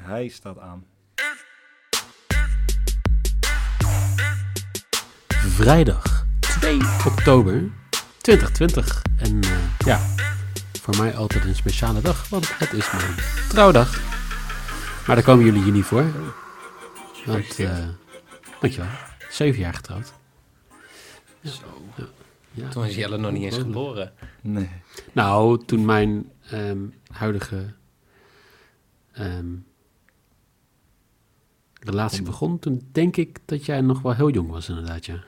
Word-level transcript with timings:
Hij 0.00 0.28
staat 0.28 0.58
aan. 0.58 0.84
Vrijdag 5.28 6.26
2 6.40 6.80
oktober 7.06 7.70
2020. 8.20 9.02
En 9.18 9.40
eh, 9.40 9.50
ja, 9.78 9.98
voor 10.80 10.96
mij 10.96 11.16
altijd 11.16 11.44
een 11.44 11.54
speciale 11.54 12.00
dag, 12.00 12.28
want 12.28 12.58
het 12.58 12.72
is 12.72 12.92
mijn 12.92 13.14
trouwdag. 13.48 14.00
Maar 15.06 15.16
daar 15.16 15.24
komen 15.24 15.44
jullie 15.44 15.62
hier 15.62 15.72
niet 15.72 15.84
voor. 15.84 16.04
Want, 17.26 17.58
eh 17.58 17.88
dankjewel, 18.60 18.90
zeven 19.30 19.60
jaar 19.60 19.74
getrouwd. 19.74 20.12
Zo. 21.44 21.82
Ja. 22.52 22.68
Toen 22.68 22.82
was 22.82 22.94
Jelle 22.94 23.16
nog 23.18 23.32
niet 23.32 23.42
eens 23.42 23.56
geboren. 23.56 24.12
Nee. 24.40 24.70
Nou, 25.12 25.64
toen 25.64 25.84
mijn 25.84 26.30
ehm, 26.50 26.78
huidige 27.12 27.74
ehm, 29.12 29.46
relatie 31.90 32.22
begon, 32.22 32.58
toen 32.58 32.82
denk 32.92 33.16
ik 33.16 33.38
dat 33.44 33.64
jij 33.66 33.80
nog 33.80 34.02
wel 34.02 34.14
heel 34.14 34.30
jong 34.30 34.50
was 34.50 34.68
inderdaad, 34.68 35.06
ja. 35.06 35.22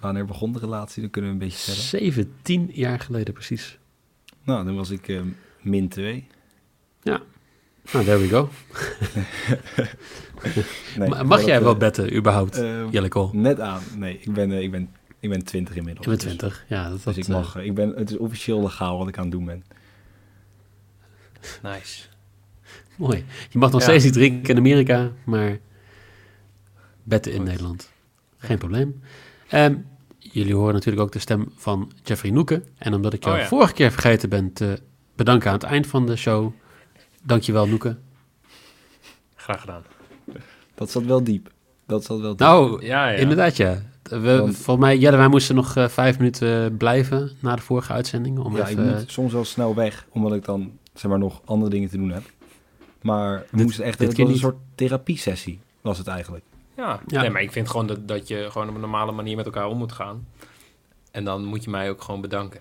Wanneer 0.00 0.24
begon 0.24 0.52
de 0.52 0.58
relatie? 0.58 1.02
Dan 1.02 1.10
kunnen 1.10 1.30
we 1.30 1.36
een 1.36 1.42
beetje 1.48 1.72
verder. 1.72 1.82
17 1.82 2.70
jaar 2.72 3.00
geleden 3.00 3.34
precies. 3.34 3.78
Nou, 4.42 4.64
dan 4.64 4.74
was 4.76 4.90
ik 4.90 5.08
eh, 5.08 5.20
min 5.60 5.88
2. 5.88 6.26
Ja, 7.02 7.20
nou, 7.92 8.04
there 8.04 8.18
we 8.18 8.28
go. 8.28 8.48
Nee, 10.96 11.08
Mag 11.24 11.44
jij 11.44 11.54
dat, 11.54 11.62
wel 11.62 11.72
eh, 11.72 11.78
betten, 11.78 12.16
überhaupt, 12.16 12.58
eh, 12.58 12.90
Jelle 12.92 13.08
Kool? 13.08 13.30
Net 13.32 13.60
aan. 13.60 13.82
Nee, 13.96 14.18
ik 14.20 14.32
ben, 14.32 14.52
eh, 14.52 14.60
ik 14.62 14.70
ben, 14.70 14.88
ik 15.20 15.30
ben 15.30 15.44
20 15.44 15.76
inmiddels. 15.76 16.04
Je 16.04 16.10
bent 16.10 16.22
Dus- 16.22 16.36
20, 16.36 16.64
ja. 16.68 16.82
Dat, 16.82 16.92
Dus, 16.92 17.02
dat, 17.02 17.16
ik 17.16 17.24
eh, 17.24 17.30
mag, 17.30 17.56
eh, 17.56 17.64
ik 17.64 17.74
ben, 17.74 17.88
het 17.96 18.10
is 18.10 18.16
officieel 18.16 18.60
legaal 18.62 18.98
wat 18.98 19.08
ik 19.08 19.16
aan 19.16 19.22
het 19.22 19.32
doen 19.32 19.44
ben. 19.44 19.64
Nice. 21.62 22.02
Mooi. 22.98 23.24
Je 23.50 23.58
mag 23.58 23.70
nog 23.70 23.80
Ja. 23.80 23.86
steeds 23.86 24.04
niet 24.04 24.12
drinken 24.12 24.50
in 24.50 24.56
Amerika, 24.56 25.10
maar 25.24 25.58
betten 27.02 27.32
in 27.32 27.38
Goed. 27.38 27.46
Nederland. 27.48 27.90
Geen 28.38 28.58
probleem. 28.58 29.00
Ehm, 29.48 29.74
jullie 30.18 30.54
horen 30.54 30.74
natuurlijk 30.74 31.02
ook 31.02 31.12
de 31.12 31.18
stem 31.18 31.52
van 31.56 31.92
Jeffrey 32.02 32.30
Noeken. 32.30 32.64
En 32.78 32.94
omdat 32.94 33.12
ik 33.12 33.24
jou 33.24 33.36
Oh 33.36 33.42
ja. 33.42 33.48
vorige 33.48 33.72
keer 33.72 33.90
vergeten 33.92 34.28
ben 34.28 34.52
te 34.52 34.78
bedanken 35.16 35.48
aan 35.48 35.54
het 35.54 35.62
eind 35.62 35.86
van 35.86 36.06
de 36.06 36.16
show. 36.16 36.52
Dankjewel, 37.22 37.66
Noeken. 37.66 37.98
Graag 39.34 39.60
gedaan. 39.60 39.82
Dat 40.74 40.90
zat 40.90 41.04
wel 41.04 41.24
diep. 41.24 41.50
Dat 41.86 42.04
zat 42.04 42.20
wel 42.20 42.30
diep. 42.30 42.38
Nou, 42.38 42.84
Ja, 42.86 43.08
ja. 43.08 43.16
inderdaad 43.18 43.56
ja. 43.56 43.82
We, 44.02 44.18
Want- 44.38 44.56
volgens 44.56 44.86
mij, 44.86 44.98
Jelle, 44.98 45.16
wij 45.16 45.28
moesten 45.28 45.54
nog 45.54 45.76
eh, 45.76 45.88
vijf 45.88 46.18
minuten 46.18 46.76
blijven 46.76 47.30
na 47.40 47.56
de 47.56 47.62
vorige 47.62 47.92
uitzending. 47.92 48.38
Om 48.38 48.56
ja, 48.56 48.62
ik 48.62 48.68
even, 48.68 48.84
moet 48.96 49.10
soms 49.10 49.32
wel 49.32 49.44
snel 49.44 49.74
weg, 49.74 50.06
omdat 50.10 50.34
ik 50.34 50.44
dan 50.44 50.72
zeg 50.94 51.10
maar 51.10 51.18
nog 51.18 51.40
andere 51.44 51.70
dingen 51.70 51.88
te 51.88 51.96
doen 51.96 52.10
heb. 52.10 52.22
Maar 53.02 53.38
we 53.38 53.56
Dit- 53.56 53.64
moesten 53.64 53.84
echt, 53.84 53.98
dit 53.98 54.08
het 54.08 54.18
was 54.18 54.28
een 54.28 54.36
soort 54.38 54.56
therapiesessie, 54.74 55.60
was 55.80 55.98
het 55.98 56.06
eigenlijk. 56.06 56.44
Ja. 56.76 57.00
Ja. 57.06 57.20
Nee, 57.20 57.30
maar 57.30 57.42
ik 57.42 57.52
vind 57.52 57.68
gewoon 57.70 57.86
dat, 57.86 58.08
dat 58.08 58.28
je 58.28 58.46
gewoon 58.50 58.68
op 58.68 58.74
een 58.74 58.80
normale 58.80 59.12
manier 59.12 59.36
met 59.36 59.44
elkaar 59.44 59.66
om 59.66 59.78
moet 59.78 59.92
gaan. 59.92 60.26
En 61.10 61.24
dan 61.24 61.44
moet 61.44 61.64
je 61.64 61.70
mij 61.70 61.90
ook 61.90 62.02
gewoon 62.02 62.20
bedanken. 62.20 62.60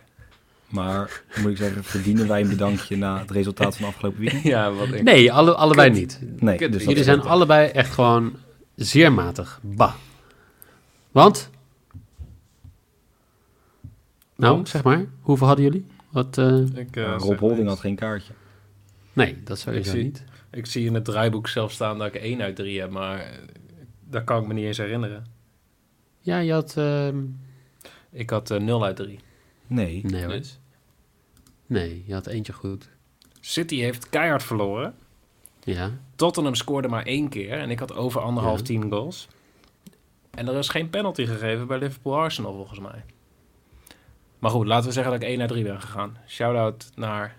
Maar 0.67 1.21
moet 1.41 1.51
ik 1.51 1.57
zeggen, 1.57 1.83
verdienen 1.83 2.27
wij 2.27 2.41
een 2.41 2.49
bedankje 2.49 2.97
na 2.97 3.19
het 3.19 3.31
resultaat 3.31 3.77
van 3.77 3.87
afgelopen 3.87 4.19
weekend? 4.19 4.43
Ja, 4.53 4.71
wat 4.71 4.87
ik... 4.87 5.03
Nee, 5.03 5.31
alle, 5.33 5.53
allebei 5.55 5.89
Kut. 5.91 5.99
niet. 5.99 6.41
Nee, 6.41 6.57
Kut, 6.57 6.71
dus 6.71 6.83
Jullie 6.83 7.03
zijn 7.03 7.21
allebei 7.21 7.67
echt 7.69 7.93
gewoon 7.93 8.35
zeer 8.75 9.11
matig. 9.11 9.59
Bah. 9.63 9.93
Want? 11.11 11.49
Nou, 14.35 14.53
Want? 14.55 14.69
zeg 14.69 14.83
maar. 14.83 15.05
Hoeveel 15.21 15.47
hadden 15.47 15.65
jullie? 15.65 15.85
Wat, 16.09 16.37
eh, 16.37 16.57
Ik, 16.75 16.95
eh, 16.95 17.15
Rob 17.17 17.39
Holding 17.39 17.67
had 17.67 17.79
geen 17.79 17.95
kaartje. 17.95 18.33
Nee, 19.17 19.43
dat 19.43 19.59
sowieso 19.59 19.89
Ik 19.89 19.95
zie- 19.95 20.03
niet. 20.03 20.23
Ik 20.51 20.65
zie 20.65 20.85
in 20.85 20.93
het 20.93 21.05
draaiboek 21.05 21.47
zelf 21.47 21.71
staan 21.71 21.97
dat 21.97 22.07
ik 22.07 22.21
1 22.21 22.41
uit 22.41 22.55
3 22.55 22.79
heb, 22.79 22.89
maar 22.91 23.19
eh, 23.19 23.37
dat 24.03 24.23
kan 24.23 24.41
ik 24.41 24.47
me 24.47 24.53
niet 24.53 24.65
eens 24.65 24.77
herinneren. 24.77 25.25
Ja, 26.19 26.37
je 26.39 26.51
had... 26.53 26.77
ehm, 26.77 27.23
Ik 28.11 28.29
had 28.29 28.51
eh 28.51 28.59
0 28.59 28.83
uit 28.85 28.95
3. 28.95 29.19
Nee. 29.67 30.01
nee 30.05 30.21
hoor. 30.23 30.31
Dus. 30.31 30.59
Nee, 31.65 32.03
je 32.05 32.13
had 32.13 32.27
eentje 32.27 32.53
goed. 32.53 32.89
City 33.39 33.75
heeft 33.79 34.09
keihard 34.09 34.43
verloren. 34.43 34.95
Ja. 35.63 35.91
Tottenham 36.15 36.55
scoorde 36.55 36.87
maar 36.87 37.05
één 37.05 37.29
keer 37.29 37.51
en 37.59 37.69
ik 37.69 37.79
had 37.79 37.93
over 37.95 38.21
anderhalf 38.21 38.57
Ja. 38.59 38.65
team 38.65 38.89
goals. 38.91 39.27
En 40.31 40.47
er 40.47 40.55
is 40.57 40.69
geen 40.69 40.89
penalty 40.89 41.25
gegeven 41.25 41.67
bij 41.67 41.77
Liverpool-Arsenal 41.77 42.53
volgens 42.53 42.79
mij. 42.79 43.03
Maar 44.39 44.51
goed, 44.51 44.67
laten 44.67 44.87
we 44.87 44.93
zeggen 44.93 45.11
dat 45.11 45.21
ik 45.21 45.27
1 45.27 45.39
uit 45.39 45.49
3 45.49 45.63
ben 45.63 45.81
gegaan. 45.81 46.17
Shout-out 46.27 46.89
naar... 46.95 47.35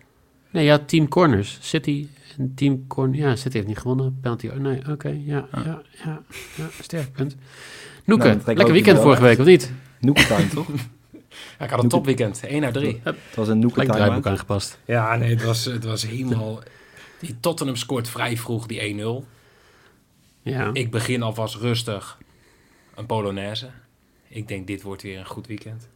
Nee, 0.50 0.70
had 0.70 0.88
team 0.88 1.08
corners. 1.08 1.58
City 1.60 2.06
en 2.38 2.52
team 2.54 2.86
corner... 2.86 3.18
Ja, 3.18 3.36
City 3.36 3.56
heeft 3.56 3.66
niet 3.68 3.78
gewonnen. 3.78 4.18
Penalty... 4.20 4.48
oh, 4.48 4.56
Nee, 4.56 4.80
oké. 4.90 5.08
ja, 5.24 5.48
Ah. 5.50 5.64
ja, 5.64 5.82
ja, 6.04 6.22
ja. 6.56 6.68
Sterk 6.82 7.12
punt. 7.12 7.34
Nou, 7.34 7.42
Noeke, 8.04 8.38
lekker 8.46 8.72
weekend 8.72 8.98
vorige 8.98 9.22
week, 9.22 9.38
of 9.38 9.46
niet? 9.46 9.72
Noekentime, 10.00 10.48
toch? 10.54 10.68
Ja, 11.58 11.64
ik 11.64 11.70
had 11.70 11.82
een 11.82 11.88
topweekend. 11.88 12.40
1 12.44 12.64
uit 12.64 12.74
3. 12.74 13.00
Het 13.02 13.16
was 13.16 13.18
een 13.18 13.44
Gelijk 13.44 13.60
Noekentime. 13.60 13.96
draaiboek 13.96 14.26
aangepast. 14.26 14.78
Ja, 14.84 15.16
nee, 15.16 15.30
het 15.30 15.44
was, 15.44 15.64
het 15.64 15.84
was 15.84 16.06
helemaal... 16.06 16.58
Die 17.20 17.36
Tottenham 17.40 17.76
scoort 17.76 18.08
vrij 18.08 18.36
vroeg 18.36 18.66
die 18.66 19.22
1-0. 19.22 19.26
Ja. 20.42 20.70
Ik 20.72 20.90
begin 20.90 21.22
alvast 21.22 21.54
rustig 21.54 22.18
een 22.94 23.06
Polonaise. 23.06 23.70
Ik 24.28 24.48
denk, 24.48 24.66
dit 24.66 24.82
wordt 24.82 25.02
weer 25.02 25.18
een 25.18 25.26
goed 25.26 25.46
weekend. 25.46 25.88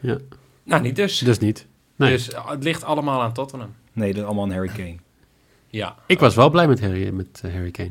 ja. 0.00 0.18
Nou, 0.62 0.82
niet 0.82 0.96
dus. 0.96 1.18
Dus 1.18 1.38
niet. 1.38 1.66
Nee. 1.98 2.10
Dus 2.10 2.30
uh, 2.30 2.50
het 2.50 2.62
ligt 2.64 2.84
allemaal 2.84 3.22
aan 3.22 3.32
Tottenham. 3.32 3.74
Nee, 3.92 4.08
dat 4.12 4.20
is 4.20 4.24
allemaal 4.26 4.44
een 4.44 4.52
Harry 4.52 4.68
Kane. 4.68 4.96
Ja. 5.66 5.96
Ik 6.06 6.18
was 6.18 6.34
wel 6.34 6.50
blij 6.50 6.68
met 6.68 6.80
Harry, 6.80 7.10
met 7.10 7.40
eh, 7.44 7.52
Harry 7.52 7.70
Kane. 7.70 7.90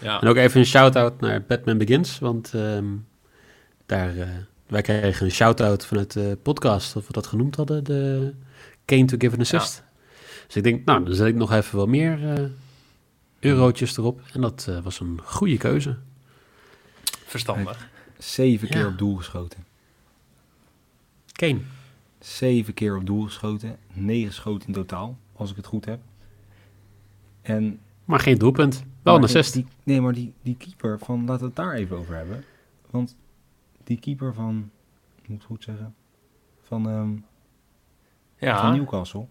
Ja. 0.00 0.20
En 0.20 0.28
ook 0.28 0.36
even 0.36 0.60
een 0.60 0.66
shout-out 0.66 1.20
naar 1.20 1.42
Batman 1.42 1.78
Begins, 1.78 2.18
want 2.18 2.54
ehm, 2.54 2.84
daar, 3.86 4.16
eh, 4.16 4.28
wij 4.66 4.82
kregen 4.82 5.26
een 5.26 5.32
shout-out 5.32 5.86
vanuit 5.86 6.12
de 6.12 6.38
podcast, 6.42 6.96
of 6.96 7.06
we 7.06 7.12
dat 7.12 7.26
genoemd 7.26 7.56
hadden, 7.56 7.84
de 7.84 8.32
Kane 8.84 9.04
to 9.04 9.16
give 9.18 9.34
an 9.34 9.40
assist. 9.40 9.82
Dus 10.46 10.56
ik 10.56 10.62
denk, 10.62 10.84
nou, 10.84 11.04
dan 11.04 11.14
zet 11.14 11.26
ik 11.26 11.34
nog 11.34 11.52
even 11.52 11.76
wel 11.76 11.86
meer 11.86 12.34
eh, 12.34 12.44
eurotjes 13.40 13.96
erop. 13.96 14.20
En 14.32 14.40
dat 14.40 14.66
eh, 14.68 14.78
was 14.82 15.00
een 15.00 15.20
goede 15.24 15.56
keuze. 15.56 15.96
Verstandig. 17.26 17.88
Zeven 18.18 18.68
keer 18.68 18.80
Ja. 18.80 18.86
op 18.86 18.98
doel 18.98 19.16
geschoten. 19.16 19.64
Kane. 21.32 21.58
Zeven 22.24 22.74
keer 22.74 22.96
op 22.96 23.06
doel 23.06 23.22
geschoten. 23.24 23.76
Negen 23.92 24.32
schoten 24.32 24.66
in 24.66 24.74
totaal, 24.74 25.18
als 25.32 25.50
ik 25.50 25.56
het 25.56 25.66
goed 25.66 25.84
heb. 25.84 26.00
En 27.42 27.80
Maar 28.04 28.20
geen 28.20 28.38
doelpunt. 28.38 28.84
Wel 29.02 29.14
een 29.14 29.20
maar 29.20 29.28
assist. 29.28 29.52
Die, 29.52 29.66
nee, 29.82 30.00
maar 30.00 30.12
die, 30.12 30.32
die 30.42 30.56
keeper 30.56 30.98
van, 30.98 31.18
laten 31.20 31.40
we 31.40 31.46
het 31.46 31.56
daar 31.56 31.72
even 31.74 31.96
over 31.96 32.14
hebben. 32.16 32.44
Want 32.90 33.16
die 33.84 33.98
keeper 33.98 34.34
van, 34.34 34.70
ik 35.22 35.28
moet 35.28 35.36
het 35.38 35.46
goed 35.46 35.62
zeggen, 35.62 35.94
van, 36.62 36.88
ehm, 36.88 36.96
van 36.98 37.22
Ja. 38.48 38.72
Newcastle. 38.72 39.26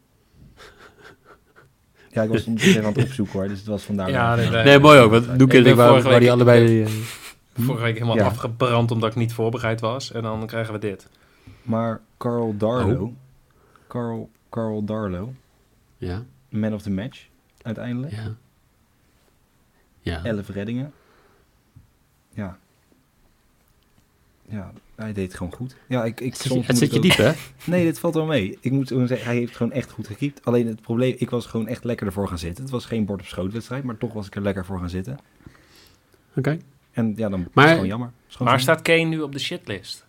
Ja, 2.11 2.21
ik 2.23 2.29
was 2.29 2.45
het 2.45 2.59
even 2.61 2.85
aan 2.85 2.93
het 2.93 3.03
opzoeken 3.03 3.39
hoor, 3.39 3.47
dus 3.47 3.57
het 3.57 3.67
was 3.67 3.83
vandaar. 3.83 4.09
Ja, 4.09 4.35
nee, 4.35 4.49
Nee, 4.49 4.79
mooi 4.79 4.99
ook. 4.99 5.11
Want 5.11 5.39
Doeke 5.39 5.57
Ik 5.57 5.65
ik 5.65 5.75
waar, 5.75 5.87
vorige 5.87 6.09
waar 6.09 6.19
die 6.19 6.29
week- 6.29 6.37
allebei... 6.37 6.83
eh, 6.83 6.89
Vorige 7.57 7.83
week 7.83 7.93
helemaal 7.93 8.15
Ja. 8.15 8.25
afgebrand 8.25 8.91
omdat 8.91 9.09
ik 9.09 9.15
niet 9.15 9.33
voorbereid 9.33 9.81
was. 9.81 10.11
En 10.11 10.21
dan 10.21 10.45
krijgen 10.47 10.73
we 10.73 10.79
dit. 10.79 11.07
Maar 11.61 12.01
Carl 12.17 12.57
Darlow, 12.57 13.01
Oh. 13.01 13.13
Carl, 13.87 14.29
Carl 14.49 14.83
Darlow, 14.83 15.29
ja, 15.97 16.23
man 16.49 16.73
of 16.73 16.81
the 16.81 16.89
match, 16.91 17.27
uiteindelijk. 17.61 18.13
ja. 18.13 18.35
Ja. 20.01 20.23
Elf 20.23 20.49
reddingen. 20.49 20.93
Ja. 22.33 22.57
Ja, 24.49 24.71
hij 24.95 25.13
deed 25.13 25.27
het 25.27 25.37
gewoon 25.37 25.53
goed. 25.53 25.75
Ja, 25.87 26.03
ik, 26.05 26.19
ik, 26.21 26.33
Het 26.33 26.41
soms 26.41 26.67
het 26.67 26.77
zit 26.77 26.89
je 26.91 26.95
ook- 26.95 27.01
diep, 27.01 27.15
hè? 27.15 27.31
Nee, 27.71 27.83
dit 27.85 27.99
valt 27.99 28.13
wel 28.13 28.25
mee. 28.25 28.57
Ik 28.61 28.71
moet 28.71 28.87
zeggen, 28.87 29.23
hij 29.23 29.35
heeft 29.35 29.55
gewoon 29.55 29.71
echt 29.71 29.91
goed 29.91 30.07
gekiept. 30.07 30.45
Alleen 30.45 30.67
het 30.67 30.81
probleem, 30.81 31.15
ik 31.17 31.29
was 31.29 31.45
gewoon 31.45 31.67
echt 31.67 31.83
lekker 31.83 32.05
ervoor 32.07 32.27
gaan 32.27 32.37
zitten. 32.37 32.63
Het 32.63 32.71
was 32.73 32.85
geen 32.85 33.05
bord 33.05 33.19
op 33.21 33.25
schoot 33.27 33.51
wedstrijd, 33.53 33.83
maar 33.83 33.97
toch 33.97 34.13
was 34.13 34.27
ik 34.27 34.35
er 34.35 34.41
lekker 34.41 34.65
voor 34.65 34.79
gaan 34.79 34.89
zitten. 34.89 35.17
Oké. 36.35 36.57
En 36.91 37.13
ja, 37.15 37.29
dan 37.29 37.39
is 37.39 37.45
het 37.53 37.69
gewoon 37.69 37.87
jammer. 37.87 38.11
Is 38.27 38.35
gewoon 38.35 38.47
Maar 38.51 38.59
jammer. 38.59 38.59
staat 38.59 38.81
Kane 38.81 39.03
nu 39.09 39.21
op 39.21 39.31
de 39.31 39.39
shitlist? 39.39 40.05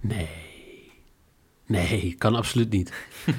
Nee. 0.00 0.28
Nee, 1.68 2.14
kan 2.18 2.34
absoluut 2.34 2.70
niet. 2.70 2.92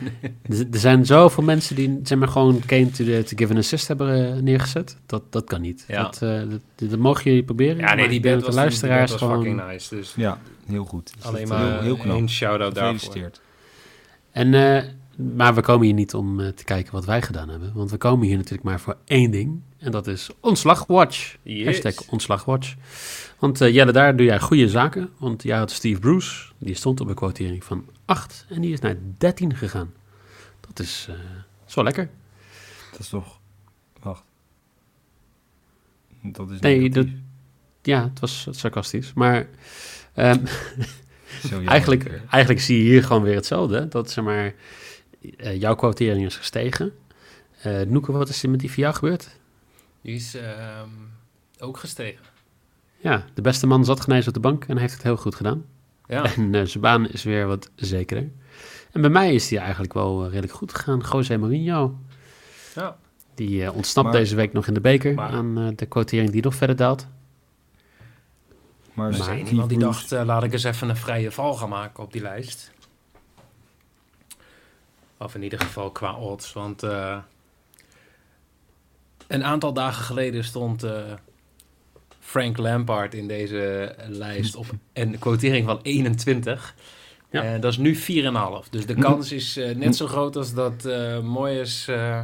er, 0.49 0.67
er 0.71 0.79
zijn 0.79 1.05
zoveel 1.05 1.43
mensen 1.43 1.75
die 1.75 1.99
zeg 2.03 2.17
maar, 2.17 2.27
gewoon 2.27 2.59
Kane 2.65 2.89
to, 2.91 3.03
the- 3.03 3.23
to 3.25 3.37
give 3.37 3.51
an 3.53 3.57
assist 3.57 3.87
hebben 3.87 4.35
eh, 4.35 4.41
neergezet. 4.41 4.97
Dat, 5.05 5.31
dat 5.31 5.43
kan 5.43 5.61
niet. 5.61 5.85
Ja. 5.87 6.03
Dat, 6.03 6.21
eh, 6.21 6.41
dat, 6.49 6.89
dat 6.89 6.99
mogen 6.99 7.23
jullie 7.23 7.43
proberen. 7.43 7.77
Ja, 7.77 7.85
nee, 7.87 7.95
maar 7.95 8.09
die 8.09 8.19
band 8.21 8.43
dat 8.43 8.55
was, 8.55 8.55
de 8.55 8.61
die, 8.61 8.69
die 8.79 8.89
luisteraars 8.89 9.09
band 9.09 9.21
was 9.21 9.29
gewoon... 9.29 9.43
fucking 9.45 9.71
nice. 9.71 9.95
Dus 9.95 10.13
Ja, 10.15 10.39
heel 10.65 10.85
goed. 10.85 11.13
Dus 11.15 11.25
alleen 11.25 11.47
dat- 11.47 11.57
maar 11.57 11.71
heel, 11.71 11.81
heel 11.81 11.95
knap. 11.97 12.15
één 12.17 12.29
shout-out 12.29 12.75
daarvoor. 12.75 12.93
Gefeliciteerd. 12.99 13.41
En, 14.31 14.53
eh, 14.53 14.83
maar 15.35 15.55
we 15.55 15.61
komen 15.61 15.85
hier 15.85 15.95
niet 15.95 16.13
om 16.13 16.39
eh, 16.39 16.47
te 16.47 16.63
kijken 16.63 16.93
wat 16.93 17.05
wij 17.05 17.21
gedaan 17.21 17.49
hebben. 17.49 17.71
Want 17.73 17.91
we 17.91 17.97
komen 17.97 18.27
hier 18.27 18.35
natuurlijk 18.37 18.63
maar 18.63 18.79
voor 18.79 18.97
één 19.05 19.31
ding. 19.31 19.61
En 19.77 19.91
dat 19.91 20.07
is 20.07 20.29
Ontslagwatch. 20.39 21.37
Yes. 21.43 21.65
Hashtag 21.65 22.09
Ontslagwatch. 22.09 22.75
Want 23.39 23.61
eh, 23.61 23.73
Jelle, 23.73 23.91
daar 23.91 24.15
doe 24.15 24.25
jij 24.25 24.39
goede 24.39 24.69
zaken. 24.69 25.09
Want 25.17 25.43
jij 25.43 25.57
had 25.57 25.71
Steve 25.71 25.99
Bruce. 25.99 26.51
Die 26.57 26.75
stond 26.75 27.01
op 27.01 27.07
een 27.07 27.15
quotering 27.15 27.63
van 27.63 27.85
8. 28.05 28.45
En 28.49 28.61
die 28.61 28.73
is 28.73 28.79
naar 28.79 28.95
13 29.17 29.55
gegaan. 29.55 29.93
Dat 30.59 30.79
is, 30.79 31.07
eh, 31.09 31.15
is 31.67 31.73
wel 31.73 31.83
lekker. 31.83 32.09
Dat 32.91 32.99
is 32.99 33.09
toch... 33.09 33.39
Wacht. 34.01 34.23
Dat 36.21 36.49
is 36.49 36.59
Nee, 36.59 36.89
dat, 36.89 37.07
ja, 37.81 38.03
het 38.03 38.19
was 38.19 38.47
sarcastisch. 38.51 39.13
Maar 39.13 39.47
ehm, 40.13 40.45
eigenlijk, 41.65 42.21
eigenlijk 42.29 42.61
zie 42.61 42.77
je 42.77 42.83
hier 42.83 43.03
gewoon 43.03 43.23
weer 43.23 43.35
hetzelfde. 43.35 43.87
Dat 43.87 44.11
zeg 44.11 44.23
maar, 44.23 44.53
eh, 45.37 45.59
jouw 45.59 45.75
quotering 45.75 46.25
is 46.25 46.35
gestegen. 46.35 46.93
Eh 47.61 47.81
Noeke, 47.81 48.11
wat 48.11 48.29
is 48.29 48.43
er 48.43 48.49
met 48.49 48.59
die 48.59 48.69
voor 48.71 48.79
jou 48.79 48.95
gebeurd? 48.95 49.36
Die 50.07 50.15
is 50.15 50.35
ehm, 50.35 50.89
ook 51.59 51.77
gestegen. 51.77 52.25
Ja, 52.97 53.25
de 53.33 53.41
beste 53.41 53.67
man 53.67 53.85
zat 53.85 54.01
genezen 54.01 54.27
op 54.27 54.33
de 54.33 54.39
bank 54.39 54.65
en 54.65 54.77
heeft 54.77 54.93
het 54.93 55.03
heel 55.03 55.17
goed 55.17 55.35
gedaan. 55.35 55.65
Ja, 56.05 56.23
En 56.35 56.55
eh, 56.55 56.65
zijn 56.65 56.81
baan 56.83 57.07
is 57.09 57.23
weer 57.23 57.47
wat 57.47 57.69
zekerder. 57.75 58.29
En 58.91 59.01
bij 59.01 59.09
mij 59.09 59.33
is 59.33 59.47
die 59.47 59.59
eigenlijk 59.59 59.93
wel 59.93 60.19
eh, 60.23 60.29
redelijk 60.29 60.53
goed 60.53 60.73
gegaan. 60.75 61.03
José 61.11 61.37
Mourinho, 61.37 61.95
ja. 62.75 62.97
die 63.35 63.63
eh, 63.65 63.75
ontsnapt 63.75 64.07
Maar- 64.07 64.17
deze 64.17 64.35
week 64.35 64.53
nog 64.53 64.67
in 64.67 64.73
de 64.73 64.81
beker 64.81 65.13
Maar- 65.13 65.29
aan 65.29 65.57
eh, 65.57 65.67
de 65.75 65.85
quotering 65.85 66.29
die 66.31 66.43
nog 66.43 66.55
verder 66.55 66.75
daalt. 66.75 67.07
Maar, 68.93 69.11
Er 69.11 69.17
Maar- 69.17 69.27
Steve 69.27 69.49
iemand 69.49 69.69
die 69.69 69.79
dacht, 69.79 70.11
laat 70.11 70.43
ik 70.43 70.53
eens 70.53 70.63
even 70.63 70.89
een 70.89 70.97
vrije 70.97 71.31
val 71.31 71.53
gaan 71.53 71.69
maken 71.69 72.03
op 72.03 72.11
die 72.13 72.21
lijst. 72.21 72.71
Of 75.17 75.35
in 75.35 75.43
ieder 75.43 75.59
geval 75.59 75.91
qua 75.91 76.15
odds. 76.15 76.53
Want 76.53 76.83
eh, 76.83 77.17
een 79.27 79.43
aantal 79.43 79.73
dagen 79.73 80.03
geleden 80.03 80.43
stond 80.43 80.83
eh, 80.83 81.01
Frank 82.19 82.57
Lampard 82.57 83.13
in 83.13 83.27
deze 83.27 83.95
lijst 84.07 84.55
op 84.55 84.65
een 84.93 85.19
quotering 85.19 85.65
van 85.65 85.79
21. 85.81 86.75
Ja. 87.29 87.43
En 87.43 87.61
dat 87.61 87.71
is 87.71 87.77
nu 87.77 87.95
4,5. 87.95 88.69
Dus 88.69 88.85
de 88.85 88.95
kans 88.95 89.31
is 89.31 89.57
eh, 89.57 89.75
net 89.75 89.95
zo 89.95 90.07
groot 90.07 90.35
als 90.35 90.53
dat 90.53 90.85
eh 90.85 91.19
Moyes 91.19 91.87
eh 91.87 92.21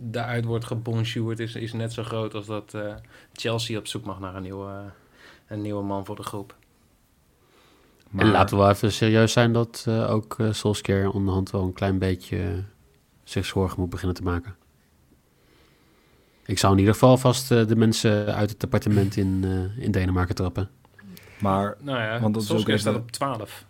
daaruit 0.00 0.44
wordt 0.44 0.64
gebonjourd. 0.64 1.38
Is, 1.38 1.54
is 1.54 1.72
net 1.72 1.92
zo 1.92 2.02
groot 2.02 2.34
als 2.34 2.46
dat 2.46 2.74
eh, 2.74 2.94
Chelsea 3.32 3.78
op 3.78 3.86
zoek 3.86 4.04
mag 4.04 4.20
naar 4.20 4.34
een 4.34 4.42
nieuwe, 4.42 4.82
een 5.48 5.62
nieuwe 5.62 5.82
man 5.82 6.04
voor 6.04 6.16
de 6.16 6.22
groep. 6.22 6.56
maar- 8.10 8.24
En 8.24 8.30
laten 8.30 8.56
we 8.56 8.62
wel 8.62 8.70
even 8.72 8.92
serieus 8.92 9.32
zijn 9.32 9.52
dat 9.52 9.84
eh, 9.88 10.10
ook 10.10 10.36
eh 10.38 10.52
Solskjaer 10.52 11.10
onderhand 11.10 11.50
wel 11.50 11.62
een 11.62 11.72
klein 11.72 11.98
beetje 11.98 12.38
eh, 12.38 12.48
zich 13.24 13.44
zorgen 13.46 13.80
moet 13.80 13.90
beginnen 13.90 14.16
te 14.16 14.22
maken. 14.22 14.56
Ik 16.48 16.58
zou 16.58 16.72
in 16.72 16.78
ieder 16.78 16.94
geval 16.94 17.16
vast 17.16 17.50
eh, 17.50 17.66
de 17.66 17.76
mensen 17.76 18.34
uit 18.34 18.50
het 18.50 18.64
appartement 18.64 19.16
in, 19.16 19.40
eh, 19.44 19.84
in 19.84 19.90
Denemarken 19.90 20.34
trappen. 20.34 20.68
Maar 21.40 21.76
Nou 21.80 21.98
ja, 22.00 22.20
Want 22.20 22.34
dat 22.34 22.42
is 22.42 22.48
ook 22.50 22.54
Solskjaer 22.56 22.78
staat 22.78 22.94
op 22.96 23.10
12. 23.10 23.64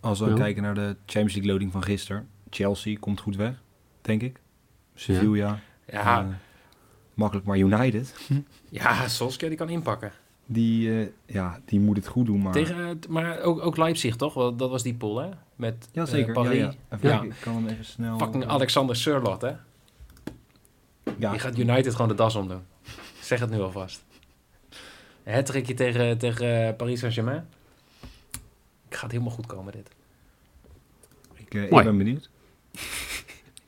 als 0.00 0.20
we 0.20 0.26
Ja. 0.28 0.34
kijken 0.34 0.62
naar 0.62 0.74
de 0.74 0.96
Champions 1.06 1.32
League 1.32 1.50
loading 1.50 1.72
van 1.72 1.82
gisteren. 1.82 2.28
Chelsea 2.50 2.96
komt 3.00 3.20
goed 3.20 3.36
weg, 3.36 3.62
denk 4.02 4.22
ik. 4.22 4.40
Sevilla. 4.94 5.58
Ja, 5.86 6.20
eh, 6.20 6.26
makkelijk 7.14 7.46
maar 7.46 7.58
United. 7.58 8.14
ja 8.68 9.08
Solskjaer 9.08 9.50
die 9.50 9.58
kan 9.58 9.68
inpakken. 9.68 10.12
Die, 10.46 11.00
eh, 11.00 11.06
ja, 11.26 11.60
die 11.64 11.80
moet 11.80 11.96
het 11.96 12.06
goed 12.06 12.26
doen, 12.26 12.42
maar... 12.42 12.52
Tegen, 12.52 13.00
maar 13.08 13.40
ook, 13.40 13.60
ook 13.60 13.76
Leipzig, 13.76 14.16
toch? 14.16 14.34
Want 14.34 14.58
Dat 14.58 14.70
was 14.70 14.82
die 14.82 14.94
pool, 14.94 15.18
hè? 15.18 15.28
Met 15.56 15.88
Ja, 15.92 16.06
zeker. 16.06 16.32
Paris. 16.32 16.58
ja, 16.58 16.64
ja. 16.90 16.96
Even 16.96 17.08
Ja. 17.08 17.22
ik 17.22 17.32
kan 17.40 17.54
hem 17.54 17.66
even 17.68 17.84
snel... 17.84 18.18
Fucking 18.18 18.46
Alexander 18.46 18.96
Surlot, 18.96 19.40
hè? 19.42 19.52
Ja, 21.20 21.30
Die 21.30 21.40
gaat 21.40 21.58
United 21.58 21.92
gewoon 21.94 22.08
de 22.08 22.14
das 22.14 22.34
omdoen. 22.34 22.62
Ik 22.84 23.22
zeg 23.26 23.40
het 23.40 23.50
nu 23.50 23.60
alvast. 23.60 24.04
Een 25.24 25.34
hat-trickje 25.34 25.74
tegen, 25.74 26.18
tegen 26.18 26.66
eh, 26.66 26.76
Paris 26.76 26.98
Saint-Germain. 26.98 27.46
Ik 28.88 28.94
ga 28.96 29.02
het 29.02 29.12
helemaal 29.12 29.34
goed 29.34 29.46
komen, 29.46 29.72
dit. 29.72 29.88
ik, 31.34 31.54
eh, 31.54 31.62
ik 31.62 31.84
ben 31.84 31.98
benieuwd. 31.98 32.30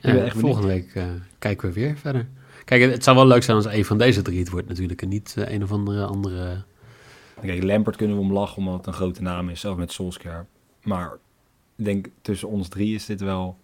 Ja, 0.03 0.13
ben 0.13 0.25
echt 0.25 0.39
volgende 0.39 0.67
week 0.67 0.95
eh, 0.95 1.05
kijken 1.39 1.69
we 1.69 1.75
weer 1.75 1.97
verder. 1.97 2.29
Kijk, 2.65 2.83
het, 2.83 2.93
het 2.93 3.05
zou 3.05 3.17
wel 3.17 3.27
leuk 3.27 3.43
zijn 3.43 3.57
als 3.57 3.67
een 3.67 3.85
van 3.85 3.99
deze 3.99 4.23
drie 4.23 4.39
het 4.39 4.51
wordt 4.51 4.69
natuurlijk. 4.69 5.03
En 5.03 5.09
niet 5.09 5.35
eh, 5.39 5.53
een 5.53 5.63
of 5.63 5.73
andere 5.73 6.05
andere... 6.05 6.63
Kijk, 7.41 7.63
Lampert 7.63 7.97
kunnen 7.97 8.17
we 8.17 8.23
om 8.23 8.33
lachen 8.33 8.57
omdat 8.57 8.75
het 8.75 8.87
een 8.87 8.93
grote 8.93 9.23
naam 9.23 9.49
is, 9.49 9.61
zelf 9.61 9.77
met 9.77 9.93
Solskjaer. 9.93 10.47
Maar 10.83 11.13
ik 11.77 11.85
denk 11.85 12.09
tussen 12.23 12.49
ons 12.49 12.69
drie 12.69 12.95
is 12.95 13.07
dit 13.07 13.21
wel... 13.21 13.59